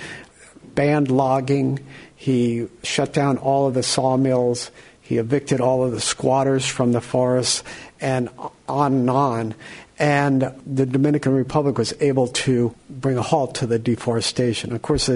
banned 0.76 1.12
logging, 1.12 1.80
he 2.16 2.68
shut 2.84 3.14
down 3.14 3.38
all 3.38 3.68
of 3.68 3.74
the 3.74 3.84
sawmills, 3.84 4.72
he 5.02 5.18
evicted 5.18 5.60
all 5.60 5.84
of 5.84 5.92
the 5.92 6.02
squatters 6.02 6.66
from 6.66 6.94
the 6.94 7.02
forests, 7.02 7.64
and 8.00 8.30
on 8.68 8.94
and 8.94 9.10
on. 9.10 9.56
And 10.04 10.54
the 10.68 10.86
Dominican 10.86 11.34
Republic 11.34 11.78
was 11.78 11.94
able 12.02 12.28
to 12.28 12.76
bring 12.90 13.18
a 13.18 13.22
halt 13.22 13.56
to 13.56 13.66
the 13.66 13.80
deforestation. 13.80 14.74
Of 14.74 14.82
course, 14.82 15.10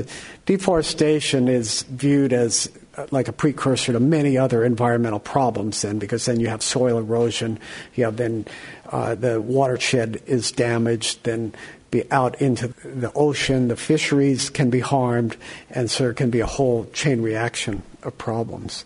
deforestation 0.45 1.49
is 1.49 1.81
viewed 1.81 2.31
as 2.31 2.71
uh, 2.95 3.05
like 3.11 3.27
a 3.27 3.33
precursor 3.33 3.91
to 3.91 3.99
many 3.99 4.37
other 4.37 4.63
environmental 4.63 5.19
problems 5.19 5.81
then 5.81 5.99
because 5.99 6.25
then 6.25 6.39
you 6.39 6.47
have 6.47 6.63
soil 6.63 6.97
erosion 6.97 7.59
you 7.95 8.05
have 8.05 8.15
then 8.15 8.45
uh, 8.91 9.13
the 9.13 9.41
watershed 9.41 10.21
is 10.25 10.51
damaged 10.53 11.21
then 11.23 11.53
be 11.91 12.09
out 12.11 12.41
into 12.41 12.69
the 12.83 13.11
ocean 13.13 13.67
the 13.67 13.75
fisheries 13.75 14.49
can 14.49 14.71
be 14.71 14.79
harmed 14.79 15.37
and 15.69 15.91
so 15.91 16.05
there 16.05 16.13
can 16.13 16.31
be 16.31 16.39
a 16.39 16.47
whole 16.47 16.85
chain 16.85 17.21
reaction 17.21 17.83
of 18.01 18.17
problems 18.17 18.83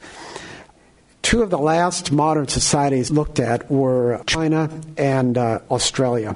Two 1.32 1.44
of 1.44 1.50
the 1.50 1.58
last 1.58 2.12
modern 2.12 2.50
societies 2.50 3.10
looked 3.10 3.39
at 3.39 3.72
were 3.72 4.22
China 4.28 4.70
and 4.98 5.38
uh, 5.38 5.60
Australia. 5.72 6.36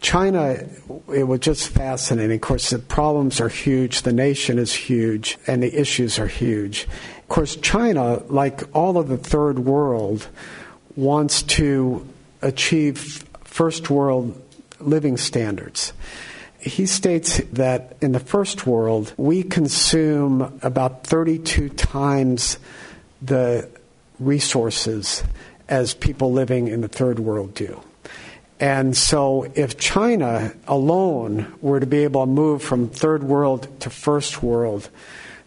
China, 0.00 0.66
it 1.12 1.24
was 1.24 1.40
just 1.40 1.68
fascinating. 1.68 2.36
Of 2.36 2.40
course, 2.40 2.70
the 2.70 2.78
problems 2.78 3.38
are 3.38 3.50
huge, 3.50 4.00
the 4.00 4.14
nation 4.14 4.58
is 4.58 4.72
huge, 4.72 5.36
and 5.46 5.62
the 5.62 5.78
issues 5.78 6.18
are 6.18 6.26
huge. 6.26 6.84
Of 7.18 7.28
course, 7.28 7.56
China, 7.56 8.22
like 8.28 8.62
all 8.74 8.96
of 8.96 9.08
the 9.08 9.18
third 9.18 9.58
world, 9.58 10.26
wants 10.96 11.42
to 11.58 12.08
achieve 12.40 13.26
first 13.44 13.90
world 13.90 14.42
living 14.80 15.18
standards. 15.18 15.92
He 16.58 16.86
states 16.86 17.42
that 17.52 17.98
in 18.00 18.12
the 18.12 18.20
first 18.20 18.66
world, 18.66 19.12
we 19.18 19.42
consume 19.42 20.60
about 20.62 21.04
32 21.04 21.68
times 21.68 22.58
the 23.20 23.68
resources 24.18 25.22
as 25.68 25.94
people 25.94 26.32
living 26.32 26.68
in 26.68 26.80
the 26.80 26.88
third 26.88 27.18
world 27.18 27.54
do. 27.54 27.82
And 28.60 28.96
so, 28.96 29.50
if 29.54 29.78
China 29.78 30.52
alone 30.66 31.54
were 31.60 31.78
to 31.78 31.86
be 31.86 31.98
able 31.98 32.22
to 32.22 32.30
move 32.30 32.62
from 32.62 32.88
third 32.88 33.22
world 33.22 33.68
to 33.80 33.90
first 33.90 34.42
world, 34.42 34.88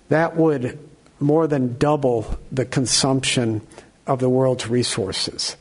that 0.07 0.37
would 0.37 0.79
more 1.19 1.45
than 1.45 1.77
double 1.77 2.37
the 2.51 2.65
consumption 2.65 3.61
of 4.07 4.19
the 4.19 4.29
world's 4.29 4.67
resources. 4.67 5.57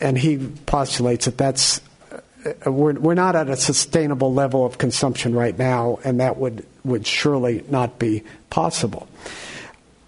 And 0.00 0.16
he 0.16 0.38
postulates 0.66 1.26
that 1.26 1.36
that's 1.36 1.80
uh, 2.66 2.70
we're, 2.70 2.94
we're 2.94 3.14
not 3.14 3.36
at 3.36 3.48
a 3.48 3.56
sustainable 3.56 4.32
level 4.32 4.64
of 4.64 4.78
consumption 4.78 5.34
right 5.34 5.58
now, 5.58 5.98
and 6.04 6.20
that 6.20 6.38
would, 6.38 6.64
would 6.84 7.06
surely 7.06 7.64
not 7.68 7.98
be 7.98 8.22
possible. 8.48 9.08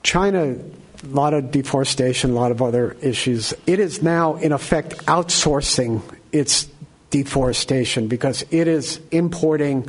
China 0.02 0.56
a 1.02 1.06
lot 1.06 1.34
of 1.34 1.50
deforestation, 1.50 2.30
a 2.30 2.34
lot 2.34 2.50
of 2.50 2.62
other 2.62 2.96
issues. 3.00 3.54
It 3.66 3.80
is 3.80 4.02
now, 4.02 4.36
in 4.36 4.52
effect, 4.52 5.04
outsourcing 5.06 6.02
its 6.32 6.68
deforestation 7.10 8.08
because 8.08 8.44
it 8.50 8.68
is 8.68 9.00
importing 9.10 9.88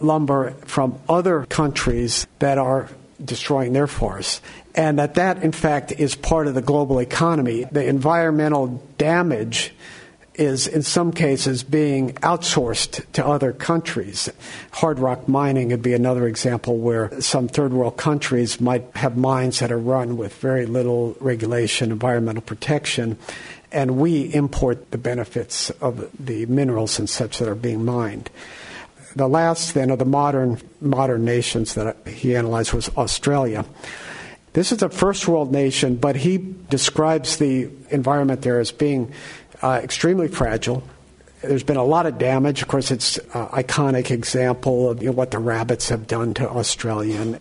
lumber 0.00 0.52
from 0.64 0.98
other 1.08 1.44
countries 1.46 2.26
that 2.38 2.58
are 2.58 2.88
destroying 3.22 3.72
their 3.72 3.86
forests. 3.86 4.40
And 4.74 4.98
that 4.98 5.14
that, 5.14 5.42
in 5.42 5.52
fact, 5.52 5.92
is 5.92 6.14
part 6.14 6.46
of 6.46 6.54
the 6.54 6.62
global 6.62 7.00
economy. 7.00 7.64
The 7.64 7.84
environmental 7.84 8.82
damage 8.96 9.74
is 10.38 10.66
in 10.68 10.82
some 10.82 11.12
cases 11.12 11.64
being 11.64 12.12
outsourced 12.14 13.04
to 13.12 13.26
other 13.26 13.52
countries. 13.52 14.30
Hard 14.70 15.00
rock 15.00 15.28
mining 15.28 15.68
would 15.68 15.82
be 15.82 15.92
another 15.92 16.26
example 16.28 16.78
where 16.78 17.20
some 17.20 17.48
third 17.48 17.72
world 17.72 17.96
countries 17.96 18.60
might 18.60 18.84
have 18.94 19.16
mines 19.16 19.58
that 19.58 19.72
are 19.72 19.78
run 19.78 20.16
with 20.16 20.34
very 20.36 20.64
little 20.64 21.16
regulation, 21.20 21.90
environmental 21.90 22.42
protection, 22.42 23.18
and 23.72 23.98
we 23.98 24.32
import 24.32 24.92
the 24.92 24.98
benefits 24.98 25.70
of 25.82 26.08
the 26.24 26.46
minerals 26.46 26.98
and 26.98 27.10
such 27.10 27.38
that 27.38 27.48
are 27.48 27.56
being 27.56 27.84
mined. 27.84 28.30
The 29.16 29.28
last, 29.28 29.74
then, 29.74 29.90
of 29.90 29.98
the 29.98 30.04
modern 30.04 30.60
modern 30.80 31.24
nations 31.24 31.74
that 31.74 31.96
he 32.06 32.36
analyzed 32.36 32.72
was 32.72 32.88
Australia. 32.96 33.64
This 34.52 34.72
is 34.72 34.82
a 34.82 34.88
first 34.88 35.28
world 35.28 35.52
nation, 35.52 35.96
but 35.96 36.16
he 36.16 36.38
describes 36.70 37.36
the 37.36 37.70
environment 37.90 38.42
there 38.42 38.60
as 38.60 38.72
being 38.72 39.12
uh, 39.62 39.80
extremely 39.82 40.28
fragile. 40.28 40.82
There's 41.42 41.62
been 41.62 41.76
a 41.76 41.84
lot 41.84 42.06
of 42.06 42.18
damage. 42.18 42.62
Of 42.62 42.68
course, 42.68 42.90
it's 42.90 43.18
an 43.18 43.46
iconic 43.48 44.10
example 44.10 44.90
of 44.90 45.02
you 45.02 45.10
know, 45.10 45.12
what 45.12 45.30
the 45.30 45.38
rabbits 45.38 45.88
have 45.88 46.06
done 46.06 46.34
to 46.34 46.48
Australia. 46.48 47.20
And 47.20 47.40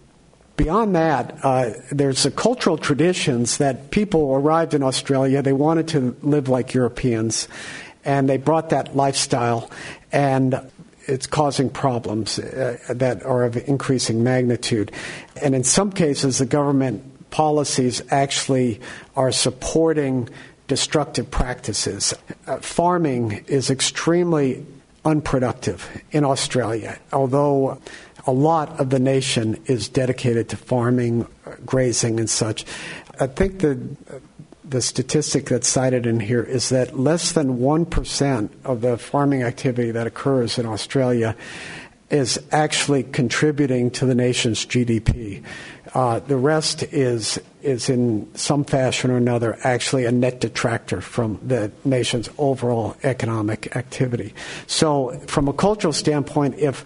beyond 0.56 0.95
that, 0.95 1.38
uh, 1.43 1.71
there's 1.91 2.23
the 2.23 2.32
cultural 2.32 2.77
traditions 2.77 3.58
that 3.58 3.89
people 3.89 4.34
arrived 4.36 4.73
in 4.73 4.84
Australia. 4.84 5.41
They 5.41 5.53
wanted 5.53 5.88
to 5.89 6.15
live 6.21 6.47
like 6.47 6.73
Europeans, 6.73 7.47
and 8.06 8.30
they 8.30 8.38
brought 8.38 8.69
that 8.69 8.95
lifestyle, 8.95 9.71
and 10.12 10.60
it's 11.08 11.25
causing 11.25 11.69
problems 11.69 12.38
uh, 12.38 12.77
that 12.89 13.23
are 13.23 13.45
of 13.45 13.58
increasing 13.67 14.23
magnitude. 14.23 14.91
And 15.41 15.56
in 15.56 15.63
some 15.63 15.91
cases, 15.91 16.38
the 16.38 16.45
government 16.45 17.30
policies 17.30 18.01
actually 18.10 18.80
are 19.15 19.32
supporting 19.32 20.30
destructive 20.67 21.30
practices. 21.32 22.13
Uh, 22.45 22.58
farming 22.58 23.43
is 23.47 23.69
extremely 23.69 24.65
unproductive 25.06 25.89
in 26.12 26.25
Australia, 26.25 26.99
although 27.13 27.80
a 28.25 28.32
lot 28.32 28.80
of 28.80 28.89
the 28.89 28.99
nation 28.99 29.62
is 29.65 29.88
dedicated 29.88 30.49
to 30.49 30.58
farming, 30.58 31.25
grazing, 31.65 32.19
and 32.19 32.30
such. 32.30 32.65
I 33.19 33.27
think 33.27 33.60
the 33.60 33.80
the 34.67 34.82
statistic 34.82 35.45
that's 35.45 35.67
cited 35.67 36.06
in 36.06 36.19
here 36.19 36.43
is 36.43 36.69
that 36.69 36.99
less 36.99 37.32
than 37.32 37.58
1% 37.60 38.49
of 38.65 38.82
the 38.82 38.97
farming 38.97 39.41
activity 39.41 39.91
that 39.91 40.06
occurs 40.06 40.60
in 40.60 40.65
Australia 40.65 41.38
is 42.10 42.38
actually 42.51 43.03
contributing 43.03 43.91
to 43.91 44.06
the 44.06 44.15
nation's 44.15 44.65
GDP. 44.65 45.43
Uh, 45.97 46.19
the 46.19 46.38
rest 46.38 46.83
is 46.93 47.41
is 47.63 47.89
in 47.89 48.29
some 48.36 48.63
fashion 48.63 49.10
or 49.10 49.17
another 49.17 49.57
actually 49.63 50.05
a 50.05 50.12
net 50.12 50.39
detractor 50.39 51.01
from 51.01 51.39
the 51.41 51.71
nation's 51.83 52.29
overall 52.38 52.95
economic 53.01 53.75
activity. 53.75 54.31
So, 54.67 55.19
from 55.25 55.47
a 55.47 55.53
cultural 55.53 55.93
standpoint, 55.93 56.53
if 56.60 56.86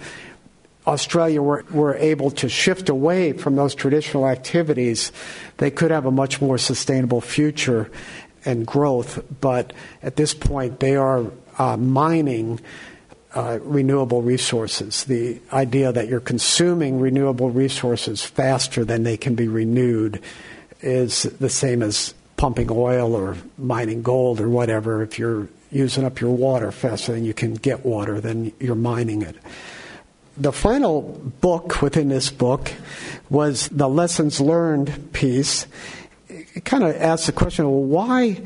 Australia 0.87 1.41
were, 1.41 1.65
were 1.71 1.95
able 1.95 2.31
to 2.31 2.47
shift 2.47 2.87
away 2.87 3.33
from 3.33 3.57
those 3.57 3.75
traditional 3.75 4.29
activities, 4.29 5.11
they 5.57 5.71
could 5.71 5.91
have 5.91 6.05
a 6.05 6.11
much 6.11 6.39
more 6.39 6.57
sustainable 6.57 7.19
future 7.19 7.91
and 8.45 8.65
growth. 8.65 9.21
But 9.41 9.73
at 10.01 10.15
this 10.15 10.33
point, 10.33 10.79
they 10.79 10.95
are 10.95 11.25
uh, 11.57 11.75
mining 11.75 12.61
uh, 13.33 13.59
renewable 13.61 14.21
resources. 14.21 15.05
The 15.05 15.39
idea 15.53 15.91
that 15.91 16.07
you're 16.07 16.19
consuming 16.19 16.99
renewable 16.99 17.49
resources 17.49 18.23
faster 18.23 18.83
than 18.83 19.03
they 19.03 19.17
can 19.17 19.35
be 19.35 19.47
renewed 19.47 20.21
is 20.81 21.23
the 21.23 21.49
same 21.49 21.81
as 21.81 22.13
pumping 22.37 22.69
oil 22.71 23.15
or 23.15 23.37
mining 23.57 24.01
gold 24.01 24.41
or 24.41 24.49
whatever. 24.49 25.03
If 25.03 25.19
you're 25.19 25.47
using 25.71 26.03
up 26.03 26.19
your 26.19 26.31
water 26.31 26.71
faster 26.71 27.13
than 27.13 27.23
you 27.23 27.33
can 27.33 27.53
get 27.53 27.85
water, 27.85 28.19
then 28.19 28.51
you're 28.59 28.75
mining 28.75 29.21
it. 29.21 29.37
The 30.37 30.51
final 30.51 31.01
book 31.41 31.81
within 31.81 32.09
this 32.09 32.29
book 32.29 32.73
was 33.29 33.69
the 33.69 33.87
lessons 33.87 34.41
learned 34.41 35.13
piece. 35.13 35.67
It 36.29 36.65
kind 36.65 36.83
of 36.83 36.95
asks 36.95 37.27
the 37.27 37.31
question 37.31 37.65
well, 37.65 37.83
why 37.83 38.41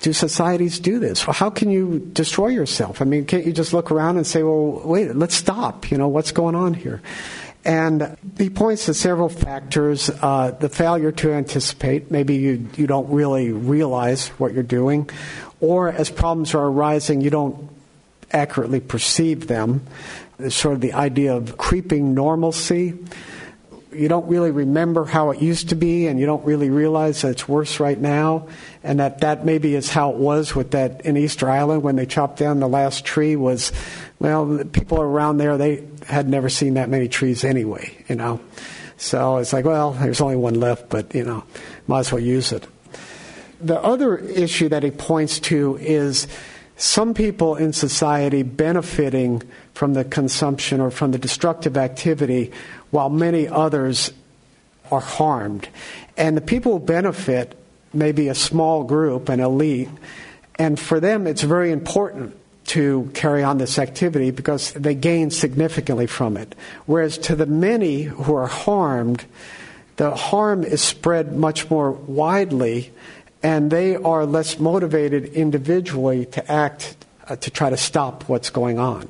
do 0.00 0.12
societies 0.12 0.78
do 0.78 0.98
this? 0.98 1.22
How 1.22 1.50
can 1.50 1.70
you 1.70 1.98
destroy 2.12 2.48
yourself? 2.48 3.02
I 3.02 3.04
mean, 3.04 3.24
can't 3.24 3.44
you 3.44 3.52
just 3.52 3.72
look 3.72 3.90
around 3.90 4.16
and 4.16 4.26
say, 4.26 4.42
well, 4.42 4.80
wait, 4.84 5.14
let's 5.14 5.34
stop. 5.34 5.90
You 5.90 5.98
know, 5.98 6.08
what's 6.08 6.32
going 6.32 6.54
on 6.54 6.74
here? 6.74 7.02
And 7.64 8.16
he 8.38 8.48
points 8.48 8.86
to 8.86 8.94
several 8.94 9.28
factors. 9.28 10.08
Uh, 10.22 10.52
the 10.58 10.68
failure 10.68 11.12
to 11.12 11.32
anticipate, 11.32 12.10
maybe 12.10 12.36
you, 12.36 12.68
you 12.76 12.86
don't 12.86 13.10
really 13.10 13.50
realize 13.50 14.28
what 14.38 14.54
you're 14.54 14.62
doing, 14.62 15.10
or 15.60 15.88
as 15.90 16.08
problems 16.10 16.54
are 16.54 16.66
arising, 16.66 17.20
you 17.20 17.30
don't 17.30 17.68
accurately 18.30 18.80
perceive 18.80 19.48
them. 19.48 19.84
There's 20.38 20.54
sort 20.54 20.74
of 20.74 20.80
the 20.80 20.92
idea 20.92 21.34
of 21.34 21.56
creeping 21.56 22.14
normalcy 22.14 22.94
you 23.92 24.08
don't 24.08 24.26
really 24.28 24.50
remember 24.50 25.04
how 25.04 25.30
it 25.30 25.40
used 25.40 25.70
to 25.70 25.74
be 25.74 26.06
and 26.06 26.20
you 26.20 26.26
don't 26.26 26.44
really 26.44 26.70
realize 26.70 27.22
that 27.22 27.30
it's 27.30 27.48
worse 27.48 27.80
right 27.80 27.98
now 27.98 28.46
and 28.82 29.00
that 29.00 29.20
that 29.20 29.44
maybe 29.44 29.74
is 29.74 29.90
how 29.90 30.10
it 30.10 30.16
was 30.16 30.54
with 30.54 30.72
that 30.72 31.00
in 31.06 31.16
easter 31.16 31.50
island 31.50 31.82
when 31.82 31.96
they 31.96 32.06
chopped 32.06 32.38
down 32.38 32.60
the 32.60 32.68
last 32.68 33.04
tree 33.04 33.36
was 33.36 33.72
well 34.18 34.62
people 34.72 35.00
around 35.00 35.38
there 35.38 35.56
they 35.56 35.84
had 36.06 36.28
never 36.28 36.48
seen 36.48 36.74
that 36.74 36.88
many 36.88 37.08
trees 37.08 37.44
anyway 37.44 37.96
you 38.08 38.14
know. 38.14 38.40
So 38.96 39.36
it's 39.38 39.52
like 39.52 39.64
well 39.64 39.92
there's 39.92 40.20
only 40.20 40.36
one 40.36 40.54
left 40.54 40.88
but 40.88 41.14
you 41.14 41.24
know 41.24 41.44
might 41.86 42.00
as 42.00 42.12
well 42.12 42.22
use 42.22 42.52
it. 42.52 42.66
The 43.60 43.80
other 43.82 44.18
issue 44.18 44.68
that 44.68 44.82
he 44.82 44.90
points 44.90 45.40
to 45.40 45.76
is 45.80 46.28
some 46.76 47.12
people 47.12 47.56
in 47.56 47.72
society 47.72 48.44
benefiting 48.44 49.42
from 49.78 49.94
the 49.94 50.02
consumption 50.02 50.80
or 50.80 50.90
from 50.90 51.12
the 51.12 51.18
destructive 51.18 51.76
activity 51.76 52.50
while 52.90 53.08
many 53.08 53.46
others 53.46 54.10
are 54.90 54.98
harmed. 54.98 55.68
And 56.16 56.36
the 56.36 56.40
people 56.40 56.72
who 56.72 56.84
benefit 56.84 57.56
may 57.94 58.10
be 58.10 58.26
a 58.26 58.34
small 58.34 58.82
group, 58.82 59.28
an 59.28 59.38
elite, 59.38 59.88
and 60.58 60.80
for 60.80 60.98
them 60.98 61.28
it's 61.28 61.42
very 61.42 61.70
important 61.70 62.36
to 62.74 63.08
carry 63.14 63.44
on 63.44 63.58
this 63.58 63.78
activity 63.78 64.32
because 64.32 64.72
they 64.72 64.96
gain 64.96 65.30
significantly 65.30 66.08
from 66.08 66.36
it. 66.36 66.56
Whereas 66.86 67.16
to 67.18 67.36
the 67.36 67.46
many 67.46 68.02
who 68.02 68.34
are 68.34 68.48
harmed, 68.48 69.26
the 69.94 70.10
harm 70.10 70.64
is 70.64 70.82
spread 70.82 71.36
much 71.36 71.70
more 71.70 71.92
widely 71.92 72.90
and 73.44 73.70
they 73.70 73.94
are 73.94 74.26
less 74.26 74.58
motivated 74.58 75.26
individually 75.26 76.26
to 76.26 76.50
act 76.50 76.96
uh, 77.28 77.36
to 77.36 77.50
try 77.50 77.70
to 77.70 77.76
stop 77.76 78.28
what's 78.28 78.50
going 78.50 78.80
on. 78.80 79.08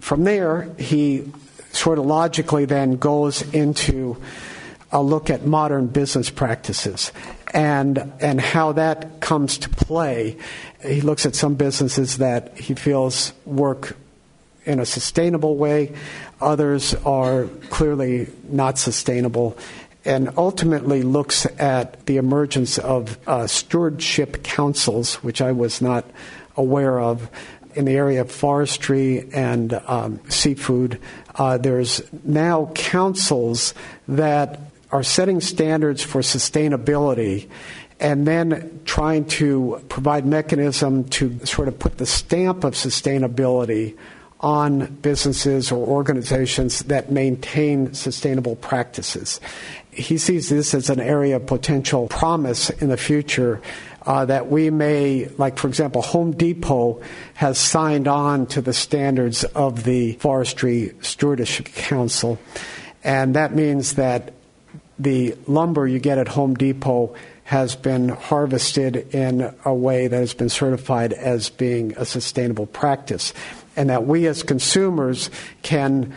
From 0.00 0.24
there, 0.24 0.68
he 0.78 1.30
sort 1.72 1.98
of 1.98 2.06
logically 2.06 2.64
then 2.64 2.96
goes 2.96 3.42
into 3.54 4.20
a 4.90 5.02
look 5.02 5.30
at 5.30 5.46
modern 5.46 5.86
business 5.86 6.30
practices 6.30 7.12
and 7.54 8.12
and 8.20 8.40
how 8.40 8.72
that 8.72 9.20
comes 9.20 9.58
to 9.58 9.68
play. 9.68 10.36
He 10.84 11.00
looks 11.00 11.26
at 11.26 11.34
some 11.34 11.54
businesses 11.54 12.18
that 12.18 12.58
he 12.58 12.74
feels 12.74 13.32
work 13.44 13.96
in 14.64 14.80
a 14.80 14.86
sustainable 14.86 15.56
way. 15.56 15.94
Others 16.40 16.94
are 17.04 17.46
clearly 17.70 18.28
not 18.48 18.78
sustainable. 18.78 19.56
And 20.04 20.30
ultimately 20.38 21.02
looks 21.02 21.46
at 21.58 22.06
the 22.06 22.16
emergence 22.16 22.78
of 22.78 23.18
uh, 23.28 23.46
stewardship 23.46 24.42
councils, 24.42 25.16
which 25.16 25.42
I 25.42 25.52
was 25.52 25.82
not 25.82 26.06
aware 26.56 26.98
of, 26.98 27.28
in 27.74 27.84
the 27.84 27.92
area 27.92 28.20
of 28.20 28.30
forestry 28.30 29.28
and 29.32 29.74
um, 29.86 30.20
seafood 30.28 31.00
uh, 31.36 31.56
there's 31.58 32.02
now 32.24 32.70
councils 32.74 33.74
that 34.08 34.60
are 34.92 35.02
setting 35.02 35.40
standards 35.40 36.02
for 36.02 36.20
sustainability 36.20 37.48
and 38.00 38.26
then 38.26 38.80
trying 38.84 39.24
to 39.26 39.82
provide 39.88 40.26
mechanism 40.26 41.04
to 41.04 41.38
sort 41.46 41.68
of 41.68 41.78
put 41.78 41.98
the 41.98 42.06
stamp 42.06 42.64
of 42.64 42.74
sustainability 42.74 43.96
on 44.40 44.86
businesses 44.96 45.70
or 45.70 45.86
organizations 45.86 46.80
that 46.84 47.10
maintain 47.10 47.92
sustainable 47.92 48.56
practices. 48.56 49.38
He 49.90 50.16
sees 50.16 50.48
this 50.48 50.72
as 50.72 50.88
an 50.88 50.98
area 50.98 51.36
of 51.36 51.46
potential 51.46 52.08
promise 52.08 52.70
in 52.70 52.88
the 52.88 52.96
future 52.96 53.60
uh, 54.02 54.24
that 54.24 54.48
we 54.50 54.70
may, 54.70 55.28
like 55.38 55.58
for 55.58 55.68
example, 55.68 56.02
Home 56.02 56.32
Depot 56.32 57.02
has 57.34 57.58
signed 57.58 58.08
on 58.08 58.46
to 58.46 58.60
the 58.60 58.72
standards 58.72 59.44
of 59.44 59.84
the 59.84 60.14
Forestry 60.14 60.94
Stewardship 61.00 61.66
Council, 61.66 62.38
and 63.04 63.34
that 63.34 63.54
means 63.54 63.94
that 63.94 64.32
the 64.98 65.36
lumber 65.46 65.86
you 65.86 65.98
get 65.98 66.18
at 66.18 66.28
Home 66.28 66.54
Depot 66.54 67.14
has 67.44 67.74
been 67.74 68.10
harvested 68.10 69.12
in 69.14 69.52
a 69.64 69.74
way 69.74 70.06
that 70.06 70.16
has 70.16 70.34
been 70.34 70.48
certified 70.48 71.12
as 71.12 71.50
being 71.50 71.92
a 71.96 72.04
sustainable 72.04 72.66
practice, 72.66 73.34
and 73.76 73.90
that 73.90 74.06
we 74.06 74.26
as 74.26 74.42
consumers 74.42 75.30
can 75.62 76.14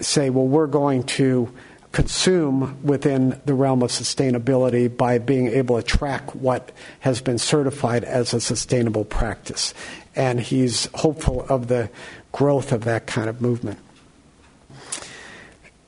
say, 0.00 0.30
well, 0.30 0.46
we're 0.46 0.66
going 0.66 1.02
to 1.02 1.52
consume 1.96 2.76
within 2.82 3.40
the 3.46 3.54
realm 3.54 3.82
of 3.82 3.88
sustainability 3.88 4.94
by 4.94 5.16
being 5.16 5.46
able 5.46 5.80
to 5.80 5.82
track 5.82 6.34
what 6.34 6.70
has 7.00 7.22
been 7.22 7.38
certified 7.38 8.04
as 8.04 8.34
a 8.34 8.40
sustainable 8.40 9.02
practice. 9.02 9.72
And 10.14 10.38
he's 10.38 10.90
hopeful 10.92 11.46
of 11.48 11.68
the 11.68 11.88
growth 12.32 12.70
of 12.70 12.84
that 12.84 13.06
kind 13.06 13.30
of 13.30 13.40
movement. 13.40 13.78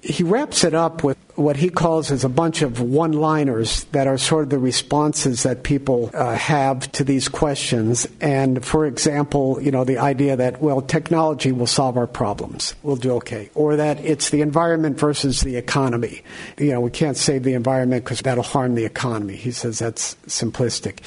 He 0.08 0.22
wraps 0.22 0.64
it 0.64 0.72
up 0.72 1.04
with 1.04 1.18
what 1.34 1.58
he 1.58 1.68
calls 1.68 2.10
as 2.10 2.24
a 2.24 2.30
bunch 2.30 2.62
of 2.62 2.80
one 2.80 3.12
liners 3.12 3.84
that 3.92 4.06
are 4.06 4.16
sort 4.16 4.44
of 4.44 4.50
the 4.50 4.58
responses 4.58 5.42
that 5.42 5.62
people 5.62 6.10
uh, 6.14 6.34
have 6.34 6.90
to 6.92 7.04
these 7.04 7.28
questions. 7.28 8.08
And 8.20 8.64
for 8.64 8.86
example, 8.86 9.60
you 9.60 9.70
know, 9.70 9.84
the 9.84 9.98
idea 9.98 10.34
that, 10.34 10.62
well, 10.62 10.80
technology 10.80 11.52
will 11.52 11.66
solve 11.66 11.98
our 11.98 12.06
problems. 12.06 12.74
We'll 12.82 12.96
do 12.96 13.12
okay. 13.16 13.50
Or 13.54 13.76
that 13.76 14.00
it's 14.00 14.30
the 14.30 14.40
environment 14.40 14.98
versus 14.98 15.42
the 15.42 15.56
economy. 15.56 16.22
You 16.56 16.72
know, 16.72 16.80
we 16.80 16.90
can't 16.90 17.16
save 17.16 17.42
the 17.42 17.52
environment 17.52 18.04
because 18.04 18.22
that'll 18.22 18.42
harm 18.42 18.74
the 18.74 18.86
economy. 18.86 19.36
He 19.36 19.52
says 19.52 19.78
that's 19.78 20.14
simplistic. 20.26 21.00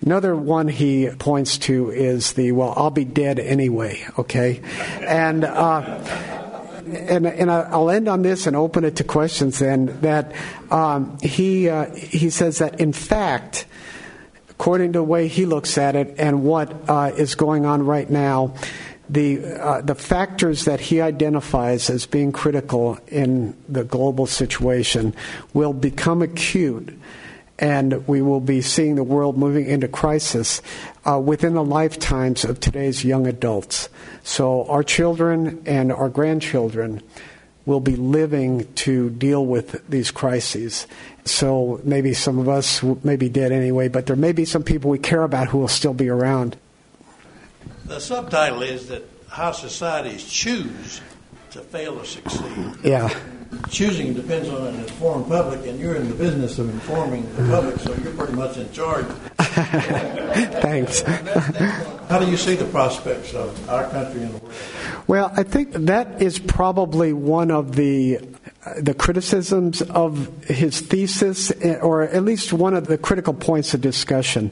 Another 0.00 0.36
one 0.36 0.68
he 0.68 1.10
points 1.18 1.58
to 1.58 1.90
is 1.90 2.34
the, 2.34 2.52
well, 2.52 2.74
I'll 2.76 2.90
be 2.90 3.04
dead 3.04 3.40
anyway, 3.40 4.06
okay? 4.16 4.60
And, 5.00 5.44
uh, 5.44 6.44
and, 6.86 7.26
and 7.26 7.50
I'll 7.50 7.90
end 7.90 8.08
on 8.08 8.22
this 8.22 8.46
and 8.46 8.56
open 8.56 8.84
it 8.84 8.96
to 8.96 9.04
questions 9.04 9.58
then, 9.58 10.00
that 10.00 10.32
um, 10.70 11.18
he, 11.22 11.68
uh, 11.68 11.94
he 11.94 12.30
says 12.30 12.58
that 12.58 12.80
in 12.80 12.92
fact, 12.92 13.66
according 14.50 14.92
to 14.92 15.00
the 15.00 15.04
way 15.04 15.28
he 15.28 15.46
looks 15.46 15.76
at 15.78 15.96
it 15.96 16.14
and 16.18 16.44
what 16.44 16.74
uh, 16.88 17.12
is 17.16 17.34
going 17.34 17.66
on 17.66 17.84
right 17.84 18.08
now, 18.08 18.54
the, 19.08 19.44
uh, 19.44 19.80
the 19.82 19.94
factors 19.94 20.64
that 20.64 20.80
he 20.80 21.00
identifies 21.00 21.90
as 21.90 22.06
being 22.06 22.32
critical 22.32 22.98
in 23.06 23.56
the 23.68 23.84
global 23.84 24.26
situation 24.26 25.14
will 25.54 25.72
become 25.72 26.22
acute 26.22 26.98
and 27.58 28.06
we 28.06 28.20
will 28.22 28.40
be 28.40 28.60
seeing 28.60 28.96
the 28.96 29.04
world 29.04 29.36
moving 29.36 29.66
into 29.66 29.88
crisis 29.88 30.60
uh, 31.04 31.18
within 31.18 31.54
the 31.54 31.64
lifetimes 31.64 32.44
of 32.44 32.60
today's 32.60 33.04
young 33.04 33.26
adults. 33.26 33.88
So 34.24 34.66
our 34.66 34.82
children 34.82 35.62
and 35.66 35.92
our 35.92 36.08
grandchildren 36.08 37.02
will 37.64 37.80
be 37.80 37.96
living 37.96 38.72
to 38.74 39.10
deal 39.10 39.44
with 39.44 39.88
these 39.88 40.10
crises. 40.10 40.86
So 41.24 41.80
maybe 41.82 42.14
some 42.14 42.38
of 42.38 42.48
us 42.48 42.82
may 42.82 43.16
be 43.16 43.28
dead 43.28 43.52
anyway, 43.52 43.88
but 43.88 44.06
there 44.06 44.16
may 44.16 44.32
be 44.32 44.44
some 44.44 44.62
people 44.62 44.90
we 44.90 44.98
care 44.98 45.22
about 45.22 45.48
who 45.48 45.58
will 45.58 45.68
still 45.68 45.94
be 45.94 46.08
around. 46.08 46.56
The 47.86 48.00
subtitle 48.00 48.62
is 48.62 48.88
that 48.88 49.02
how 49.28 49.52
societies 49.52 50.24
choose 50.24 51.00
to 51.50 51.60
fail 51.60 51.98
to 51.98 52.06
succeed. 52.06 52.74
Yeah 52.84 53.16
choosing 53.70 54.14
depends 54.14 54.48
on 54.48 54.66
an 54.66 54.74
informed 54.76 55.28
public, 55.28 55.66
and 55.66 55.78
you're 55.78 55.96
in 55.96 56.08
the 56.08 56.14
business 56.14 56.58
of 56.58 56.68
informing 56.70 57.22
the 57.36 57.42
public, 57.50 57.78
so 57.80 57.94
you're 58.02 58.12
pretty 58.14 58.34
much 58.34 58.56
in 58.56 58.70
charge. 58.72 59.06
Thanks. 59.38 61.02
How 62.08 62.18
do 62.18 62.30
you 62.30 62.36
see 62.36 62.54
the 62.54 62.66
prospects 62.66 63.34
of 63.34 63.68
our 63.68 63.88
country 63.90 64.22
in 64.22 64.32
the 64.32 64.38
world? 64.38 64.54
Well, 65.06 65.32
I 65.36 65.42
think 65.42 65.72
that 65.72 66.20
is 66.20 66.38
probably 66.38 67.12
one 67.12 67.50
of 67.50 67.76
the 67.76 68.18
the 68.80 68.94
criticisms 68.94 69.80
of 69.82 70.44
his 70.44 70.80
thesis, 70.80 71.52
eh, 71.62 71.76
or 71.76 72.02
at 72.02 72.24
least 72.24 72.52
one 72.52 72.74
of 72.74 72.88
the 72.88 72.98
critical 72.98 73.32
points 73.32 73.74
of 73.74 73.80
discussion, 73.80 74.50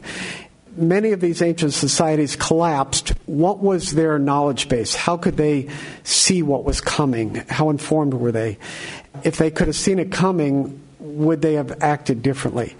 many 0.76 1.12
of 1.12 1.20
these 1.20 1.42
ancient 1.42 1.72
societies 1.72 2.36
collapsed, 2.36 3.10
what 3.26 3.60
was 3.60 3.92
their 3.92 4.18
knowledge 4.18 4.68
base? 4.68 4.94
How 4.94 5.16
could 5.16 5.36
they 5.36 5.68
see 6.02 6.42
what 6.42 6.64
was 6.64 6.80
coming? 6.80 7.36
How 7.48 7.70
informed 7.70 8.14
were 8.14 8.32
they? 8.32 8.58
If 9.22 9.36
they 9.36 9.50
could 9.50 9.68
have 9.68 9.76
seen 9.76 9.98
it 9.98 10.10
coming, 10.10 10.80
would 10.98 11.42
they 11.42 11.54
have 11.54 11.82
acted 11.82 12.22
differently? 12.22 12.76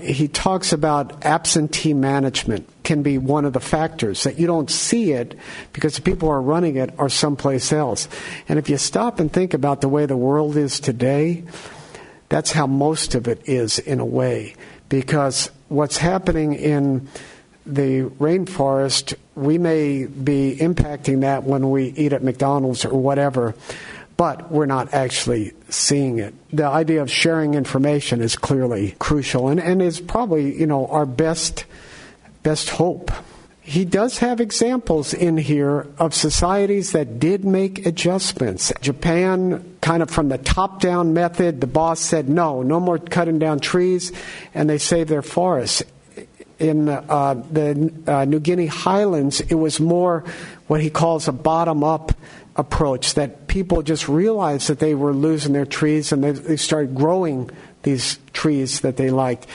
He 0.00 0.28
talks 0.28 0.72
about 0.72 1.24
absentee 1.24 1.92
management 1.92 2.68
can 2.84 3.02
be 3.02 3.18
one 3.18 3.44
of 3.44 3.52
the 3.52 3.60
factors 3.60 4.22
that 4.22 4.38
you 4.38 4.46
don't 4.46 4.70
see 4.70 5.12
it 5.12 5.36
because 5.72 5.96
the 5.96 6.02
people 6.02 6.28
who 6.28 6.34
are 6.34 6.40
running 6.40 6.76
it 6.76 6.94
are 6.98 7.08
someplace 7.08 7.72
else. 7.72 8.08
And 8.48 8.58
if 8.58 8.68
you 8.68 8.78
stop 8.78 9.18
and 9.18 9.32
think 9.32 9.54
about 9.54 9.80
the 9.80 9.88
way 9.88 10.06
the 10.06 10.16
world 10.16 10.56
is 10.56 10.78
today, 10.78 11.44
that's 12.28 12.52
how 12.52 12.66
most 12.66 13.14
of 13.14 13.26
it 13.26 13.48
is 13.48 13.78
in 13.80 13.98
a 13.98 14.06
way 14.06 14.54
because 14.88 15.50
what's 15.68 15.96
happening 15.96 16.54
in 16.54 17.08
the 17.66 18.02
rainforest, 18.18 19.14
we 19.34 19.58
may 19.58 20.06
be 20.06 20.56
impacting 20.58 21.20
that 21.20 21.44
when 21.44 21.70
we 21.70 21.88
eat 21.88 22.12
at 22.12 22.22
McDonald's 22.22 22.84
or 22.84 22.98
whatever, 22.98 23.54
but 24.16 24.50
we're 24.50 24.66
not 24.66 24.94
actually 24.94 25.52
seeing 25.68 26.18
it. 26.18 26.34
The 26.50 26.66
idea 26.66 27.02
of 27.02 27.10
sharing 27.10 27.54
information 27.54 28.20
is 28.20 28.36
clearly 28.36 28.96
crucial 28.98 29.48
and, 29.48 29.60
and 29.60 29.82
is 29.82 30.00
probably, 30.00 30.58
you 30.58 30.66
know, 30.66 30.86
our 30.86 31.06
best 31.06 31.66
best 32.42 32.70
hope 32.70 33.10
he 33.68 33.84
does 33.84 34.16
have 34.18 34.40
examples 34.40 35.12
in 35.12 35.36
here 35.36 35.86
of 35.98 36.14
societies 36.14 36.92
that 36.92 37.20
did 37.20 37.44
make 37.44 37.84
adjustments. 37.84 38.72
Japan, 38.80 39.67
kind 39.80 40.02
of 40.02 40.10
from 40.10 40.28
the 40.28 40.38
top 40.38 40.80
down 40.80 41.14
method, 41.14 41.60
the 41.60 41.66
boss 41.66 42.00
said, 42.00 42.28
no, 42.28 42.62
no 42.62 42.80
more 42.80 42.98
cutting 42.98 43.38
down 43.38 43.60
trees, 43.60 44.12
and 44.54 44.68
they 44.68 44.78
saved 44.78 45.08
their 45.08 45.22
forests. 45.22 45.82
In 46.58 46.88
uh, 46.88 47.34
the 47.52 47.92
uh, 48.08 48.24
New 48.24 48.40
Guinea 48.40 48.66
highlands, 48.66 49.40
it 49.40 49.54
was 49.54 49.78
more 49.78 50.24
what 50.66 50.80
he 50.80 50.90
calls 50.90 51.28
a 51.28 51.32
bottom 51.32 51.84
up 51.84 52.12
approach 52.56 53.14
that 53.14 53.46
people 53.46 53.82
just 53.82 54.08
realized 54.08 54.68
that 54.68 54.80
they 54.80 54.94
were 54.94 55.14
losing 55.14 55.52
their 55.52 55.64
trees 55.64 56.10
and 56.10 56.24
they, 56.24 56.32
they 56.32 56.56
started 56.56 56.96
growing 56.96 57.48
these 57.84 58.18
trees 58.32 58.80
that 58.80 58.96
they 58.96 59.10
liked. 59.10 59.46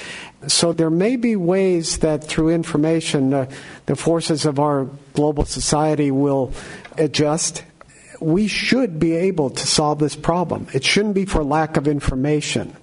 So 0.47 0.71
there 0.71 0.89
may 0.89 1.17
be 1.17 1.35
ways 1.35 1.99
that 1.99 2.23
through 2.23 2.49
information, 2.49 3.33
uh, 3.33 3.49
the 3.85 3.97
forces 3.97 4.45
of 4.45 4.59
our 4.59 4.87
global 5.13 5.45
society 5.45 6.11
will 6.11 6.53
adjust. 6.97 7.63
We 8.23 8.47
should 8.47 8.99
be 8.99 9.13
able 9.13 9.49
to 9.49 9.67
solve 9.67 9.99
this 9.99 10.15
problem. 10.15 10.67
It 10.73 10.85
shouldn't 10.85 11.13
be 11.13 11.25
for 11.25 11.43
lack 11.43 11.75
of 11.75 11.87
information. 11.87 12.75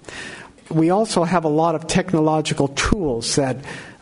We 0.69 0.91
also 0.91 1.25
have 1.25 1.45
a 1.45 1.49
lot 1.49 1.75
of 1.75 1.87
technological 1.87 2.69
tools 2.69 3.37
that 3.37 3.57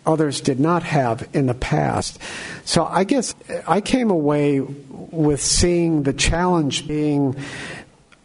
others 0.05 0.41
did 0.41 0.59
not 0.59 0.83
have 0.83 1.29
in 1.33 1.47
the 1.47 1.55
past. 1.55 2.19
So 2.65 2.85
I 2.85 3.05
guess 3.05 3.35
I 3.67 3.81
came 3.81 4.11
away 4.11 4.61
with 4.61 5.41
seeing 5.41 6.03
the 6.03 6.13
challenge 6.13 6.89
being 6.89 7.37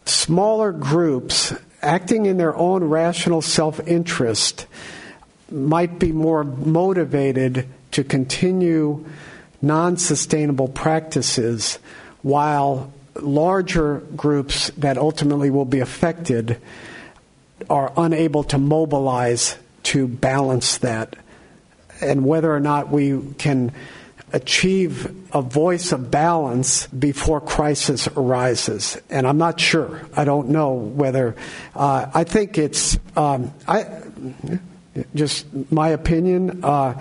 smaller 0.05 0.71
groups 0.71 1.53
acting 1.81 2.25
in 2.25 2.37
their 2.37 2.55
own 2.55 2.83
rational 2.85 3.41
self 3.41 3.79
interest 3.87 4.65
might 5.51 5.99
be 5.99 6.11
more 6.11 6.43
motivated 6.43 7.67
to 7.91 8.03
continue 8.03 9.05
non 9.61 9.97
sustainable 9.97 10.67
practices 10.67 11.77
while 12.21 12.91
larger 13.15 13.99
groups 14.15 14.69
that 14.77 14.97
ultimately 14.97 15.49
will 15.49 15.65
be 15.65 15.79
affected 15.79 16.59
are 17.69 17.93
unable 17.95 18.43
to 18.43 18.57
mobilize 18.57 19.57
to 19.83 20.07
balance 20.07 20.79
that. 20.79 21.15
And 22.01 22.25
whether 22.25 22.53
or 22.53 22.59
not 22.59 22.89
we 22.89 23.21
can 23.37 23.71
achieve 24.33 25.15
a 25.33 25.41
voice 25.41 25.91
of 25.91 26.09
balance 26.09 26.87
before 26.87 27.39
crisis 27.39 28.07
arises. 28.07 28.99
And 29.09 29.27
I'm 29.27 29.37
not 29.37 29.59
sure. 29.59 30.01
I 30.15 30.25
don't 30.25 30.49
know 30.49 30.73
whether. 30.73 31.35
Uh, 31.75 32.07
I 32.13 32.23
think 32.23 32.57
it's. 32.57 32.97
Um, 33.15 33.53
I 33.67 34.01
just 35.15 35.45
my 35.71 35.89
opinion. 35.89 36.63
Uh, 36.63 36.99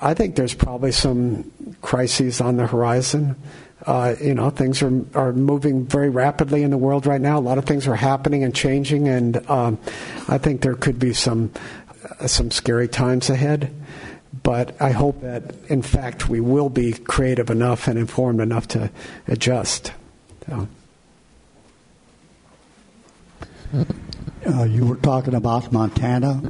I 0.00 0.12
think 0.12 0.36
there's 0.36 0.54
probably 0.54 0.92
some 0.92 1.50
crises 1.80 2.40
on 2.40 2.56
the 2.56 2.66
horizon. 2.66 3.36
Uh, 3.84 4.14
you 4.20 4.34
know, 4.34 4.50
things 4.50 4.82
are 4.82 5.04
are 5.14 5.32
moving 5.32 5.86
very 5.86 6.08
rapidly 6.08 6.62
in 6.62 6.70
the 6.70 6.78
world 6.78 7.06
right 7.06 7.20
now. 7.20 7.38
A 7.38 7.40
lot 7.40 7.58
of 7.58 7.64
things 7.64 7.86
are 7.86 7.94
happening 7.94 8.42
and 8.42 8.54
changing, 8.54 9.08
and 9.08 9.48
um, 9.50 9.78
I 10.28 10.38
think 10.38 10.62
there 10.62 10.74
could 10.74 10.98
be 10.98 11.12
some 11.12 11.52
uh, 12.20 12.26
some 12.26 12.50
scary 12.50 12.88
times 12.88 13.28
ahead. 13.28 13.72
But 14.42 14.80
I 14.80 14.90
hope 14.90 15.22
that, 15.22 15.54
in 15.68 15.82
fact, 15.82 16.28
we 16.28 16.40
will 16.40 16.68
be 16.68 16.92
creative 16.92 17.50
enough 17.50 17.88
and 17.88 17.98
informed 17.98 18.40
enough 18.40 18.68
to 18.68 18.90
adjust. 19.26 19.92
So. 20.46 20.68
Uh, 24.46 24.62
you 24.64 24.86
were 24.86 24.96
talking 24.96 25.34
about 25.34 25.72
Montana 25.72 26.40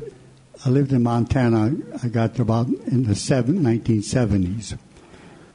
I 0.66 0.68
lived 0.70 0.92
in 0.92 1.04
Montana. 1.04 1.76
I 2.02 2.08
got 2.08 2.40
about 2.40 2.66
in 2.66 3.04
the 3.04 3.14
seven, 3.14 3.60
1970s. 3.60 4.76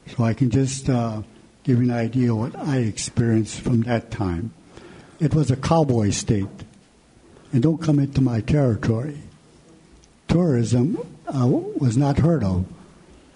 So 0.08 0.24
I 0.24 0.34
can 0.34 0.50
just 0.50 0.90
uh, 0.90 1.24
give 1.63 1.78
you 1.78 1.84
an 1.84 1.91
idea 1.91 2.34
what 2.34 2.56
I 2.56 2.78
experienced 2.78 3.62
from 3.62 3.82
that 3.82 4.12
time. 4.12 4.54
It 5.19 5.34
was 5.34 5.52
a 5.52 5.56
cowboy 5.56 6.10
state. 6.10 6.47
And 7.54 7.62
don't 7.62 7.82
come 7.82 8.00
into 8.00 8.21
my 8.21 8.41
territory. 8.41 9.19
Tourism 10.28 10.98
uh, 11.27 11.48
was 11.48 11.98
not 11.98 12.19
heard 12.19 12.44
of. 12.44 12.65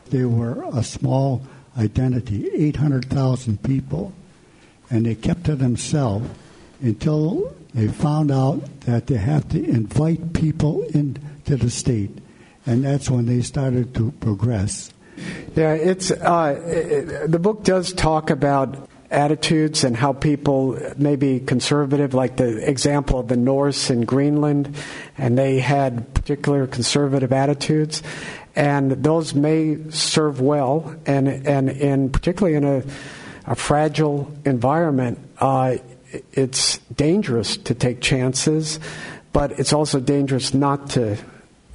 They 0.09 0.25
were 0.25 0.65
a 0.73 0.83
small 0.83 1.45
identity, 1.77 2.49
800,000 2.53 3.61
people. 3.61 4.13
And 4.89 5.05
they 5.05 5.15
kept 5.15 5.43
to 5.45 5.55
themselves 5.55 6.29
until 6.81 7.53
they 7.73 7.87
found 7.87 8.31
out 8.31 8.81
that 8.81 9.07
they 9.07 9.17
have 9.17 9.49
to 9.49 9.63
invite 9.63 10.33
people 10.33 10.83
into 10.83 11.57
the 11.57 11.69
state. 11.69 12.11
And 12.65 12.85
that's 12.85 13.09
when 13.09 13.25
they 13.25 13.41
started 13.41 13.93
to 13.95 14.11
progress. 14.13 14.91
Yeah, 15.55 15.73
it's 15.73 16.11
uh, 16.11 16.61
it, 16.65 17.31
the 17.31 17.39
book 17.39 17.63
does 17.63 17.93
talk 17.93 18.29
about 18.29 18.89
attitudes 19.09 19.85
and 19.85 19.95
how 19.95 20.11
people 20.11 20.77
may 20.97 21.15
be 21.15 21.39
conservative, 21.39 22.13
like 22.13 22.35
the 22.35 22.69
example 22.69 23.19
of 23.19 23.29
the 23.29 23.37
Norse 23.37 23.89
in 23.89 24.03
Greenland, 24.03 24.75
and 25.17 25.37
they 25.37 25.59
had 25.59 26.13
particular 26.13 26.67
conservative 26.67 27.31
attitudes, 27.31 28.03
and 28.53 28.91
those 28.91 29.33
may 29.33 29.77
serve 29.91 30.41
well, 30.41 30.93
and 31.05 31.29
and 31.47 31.69
in 31.69 32.09
particularly 32.09 32.57
in 32.57 32.65
a, 32.65 32.83
a 33.45 33.55
fragile 33.55 34.29
environment, 34.43 35.19
uh, 35.39 35.77
it's 36.33 36.79
dangerous 36.93 37.55
to 37.55 37.73
take 37.73 38.01
chances, 38.01 38.77
but 39.31 39.57
it's 39.57 39.71
also 39.71 40.01
dangerous 40.01 40.53
not 40.53 40.89
to 40.91 41.17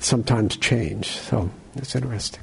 sometimes 0.00 0.58
change. 0.58 1.06
So 1.06 1.48
it's 1.76 1.94
interesting. 1.94 2.42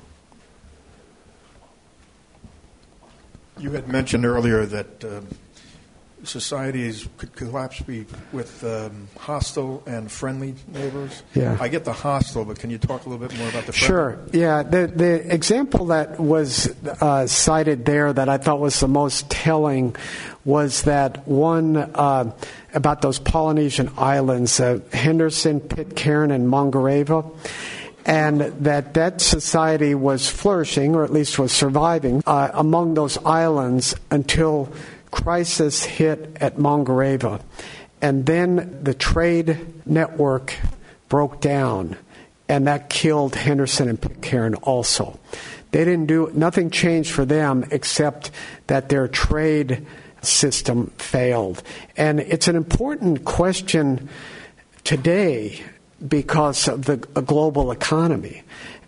You 3.60 3.72
had 3.72 3.88
mentioned 3.88 4.26
earlier 4.26 4.66
that 4.66 5.04
um, 5.04 5.28
societies 6.24 7.08
could 7.18 7.34
collapse 7.36 7.82
be 7.82 8.06
with 8.32 8.64
um, 8.64 9.08
hostile 9.18 9.84
and 9.86 10.12
friendly 10.12 10.56
neighbors. 10.68 11.24
Yeah. 11.34 11.58
I 11.60 11.68
get 11.68 11.86
the 11.86 11.94
hostile, 11.94 12.46
but 12.46 12.60
can 12.60 12.70
you 12.70 12.78
talk 12.78 13.06
a 13.06 13.10
little 13.10 13.26
bit 13.26 13.38
more 13.38 13.50
about 13.50 13.66
the 13.66 13.74
friendly? 13.74 13.88
Sure. 13.88 14.20
Yeah. 14.34 14.64
The 14.64 14.88
the 14.88 15.34
example 15.34 15.88
that 15.88 16.20
was 16.20 16.74
uh, 17.02 17.28
cited 17.28 17.86
there 17.86 18.12
that 18.12 18.30
I 18.30 18.38
thought 18.38 18.60
was 18.60 18.80
the 18.80 18.88
most 18.88 19.30
telling 19.30 19.96
was 20.46 20.84
that 20.84 21.28
one 21.28 21.78
uh, 21.78 22.32
about 22.74 23.02
those 23.02 23.20
Polynesian 23.20 23.92
islands, 23.98 24.60
uh, 24.60 24.80
Henderson, 24.94 25.60
Pitcairn, 25.60 26.32
and 26.32 26.48
Mangareva 26.48 27.26
and 28.08 28.40
that 28.40 28.94
that 28.94 29.20
society 29.20 29.94
was 29.94 30.30
flourishing, 30.30 30.96
or 30.96 31.04
at 31.04 31.12
least 31.12 31.38
was 31.38 31.52
surviving, 31.52 32.24
uh, 32.26 32.50
among 32.54 32.94
those 32.94 33.18
islands 33.26 33.94
until 34.10 34.72
crisis 35.12 35.84
hit 35.84 36.38
at 36.40 36.56
Mangareva. 36.56 37.42
And 38.02 38.26
then 38.26 38.80
the 38.82 38.94
trade 38.94 39.58
network 39.86 40.56
broke 41.10 41.42
down, 41.42 41.98
and 42.48 42.66
that 42.68 42.90
killed 42.90 43.36
Henderson 43.36 43.90
and 43.90 44.00
Pitcairn 44.00 44.56
also. 44.56 45.20
They 45.72 45.84
didn't 45.84 46.06
do, 46.06 46.32
nothing 46.34 46.70
changed 46.70 47.12
for 47.12 47.26
them 47.26 47.66
except 47.72 48.32
that 48.68 48.88
their 48.88 49.10
trade 49.10 49.86
system 50.22 50.92
failed. 50.98 51.62
And 51.98 52.22
it's 52.22 52.48
an 52.48 52.56
important 52.56 53.26
question 53.26 54.08
today 54.86 55.62
because 56.06 56.68
of 56.68 56.86
the 56.86 56.98
global 56.98 57.72
economy. 57.72 58.44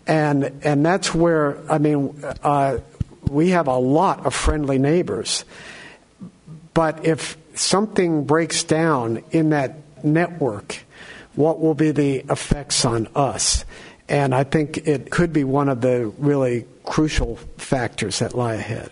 And, 0.06 0.60
and 0.64 0.84
that's 0.84 1.14
where, 1.14 1.58
I 1.70 1.78
mean, 1.78 2.22
uh, 2.42 2.78
we 3.28 3.50
have 3.50 3.68
a 3.68 3.76
lot 3.76 4.26
of 4.26 4.34
friendly 4.34 4.78
neighbors. 4.78 5.44
But 6.74 7.04
if 7.06 7.36
something 7.54 8.24
breaks 8.24 8.64
down 8.64 9.22
in 9.30 9.50
that 9.50 9.76
network, 10.04 10.78
what 11.34 11.60
will 11.60 11.74
be 11.74 11.90
the 11.90 12.16
effects 12.30 12.84
on 12.84 13.08
us? 13.14 13.64
And 14.08 14.34
I 14.34 14.44
think 14.44 14.88
it 14.88 15.10
could 15.10 15.32
be 15.32 15.44
one 15.44 15.68
of 15.68 15.80
the 15.80 16.06
really 16.18 16.66
crucial 16.84 17.36
factors 17.56 18.18
that 18.18 18.34
lie 18.34 18.54
ahead. 18.54 18.90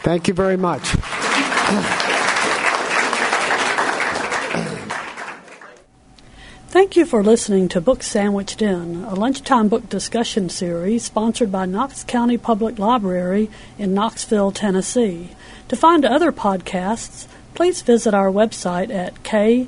Thank 0.00 0.28
you 0.28 0.34
very 0.34 0.56
much. 0.56 0.94
Thank 6.70 6.94
you 6.94 7.04
for 7.04 7.24
listening 7.24 7.68
to 7.70 7.80
Book 7.80 8.00
Sandwiched 8.00 8.62
In, 8.62 9.02
a 9.02 9.16
lunchtime 9.16 9.68
book 9.68 9.88
discussion 9.88 10.48
series 10.48 11.02
sponsored 11.02 11.50
by 11.50 11.66
Knox 11.66 12.04
County 12.04 12.38
Public 12.38 12.78
Library 12.78 13.50
in 13.76 13.92
Knoxville, 13.92 14.52
Tennessee. 14.52 15.30
To 15.66 15.74
find 15.74 16.04
other 16.04 16.30
podcasts, 16.30 17.26
please 17.56 17.82
visit 17.82 18.14
our 18.14 18.30
website 18.30 18.94
at 18.94 19.20
knoxlib.org. 19.24 19.60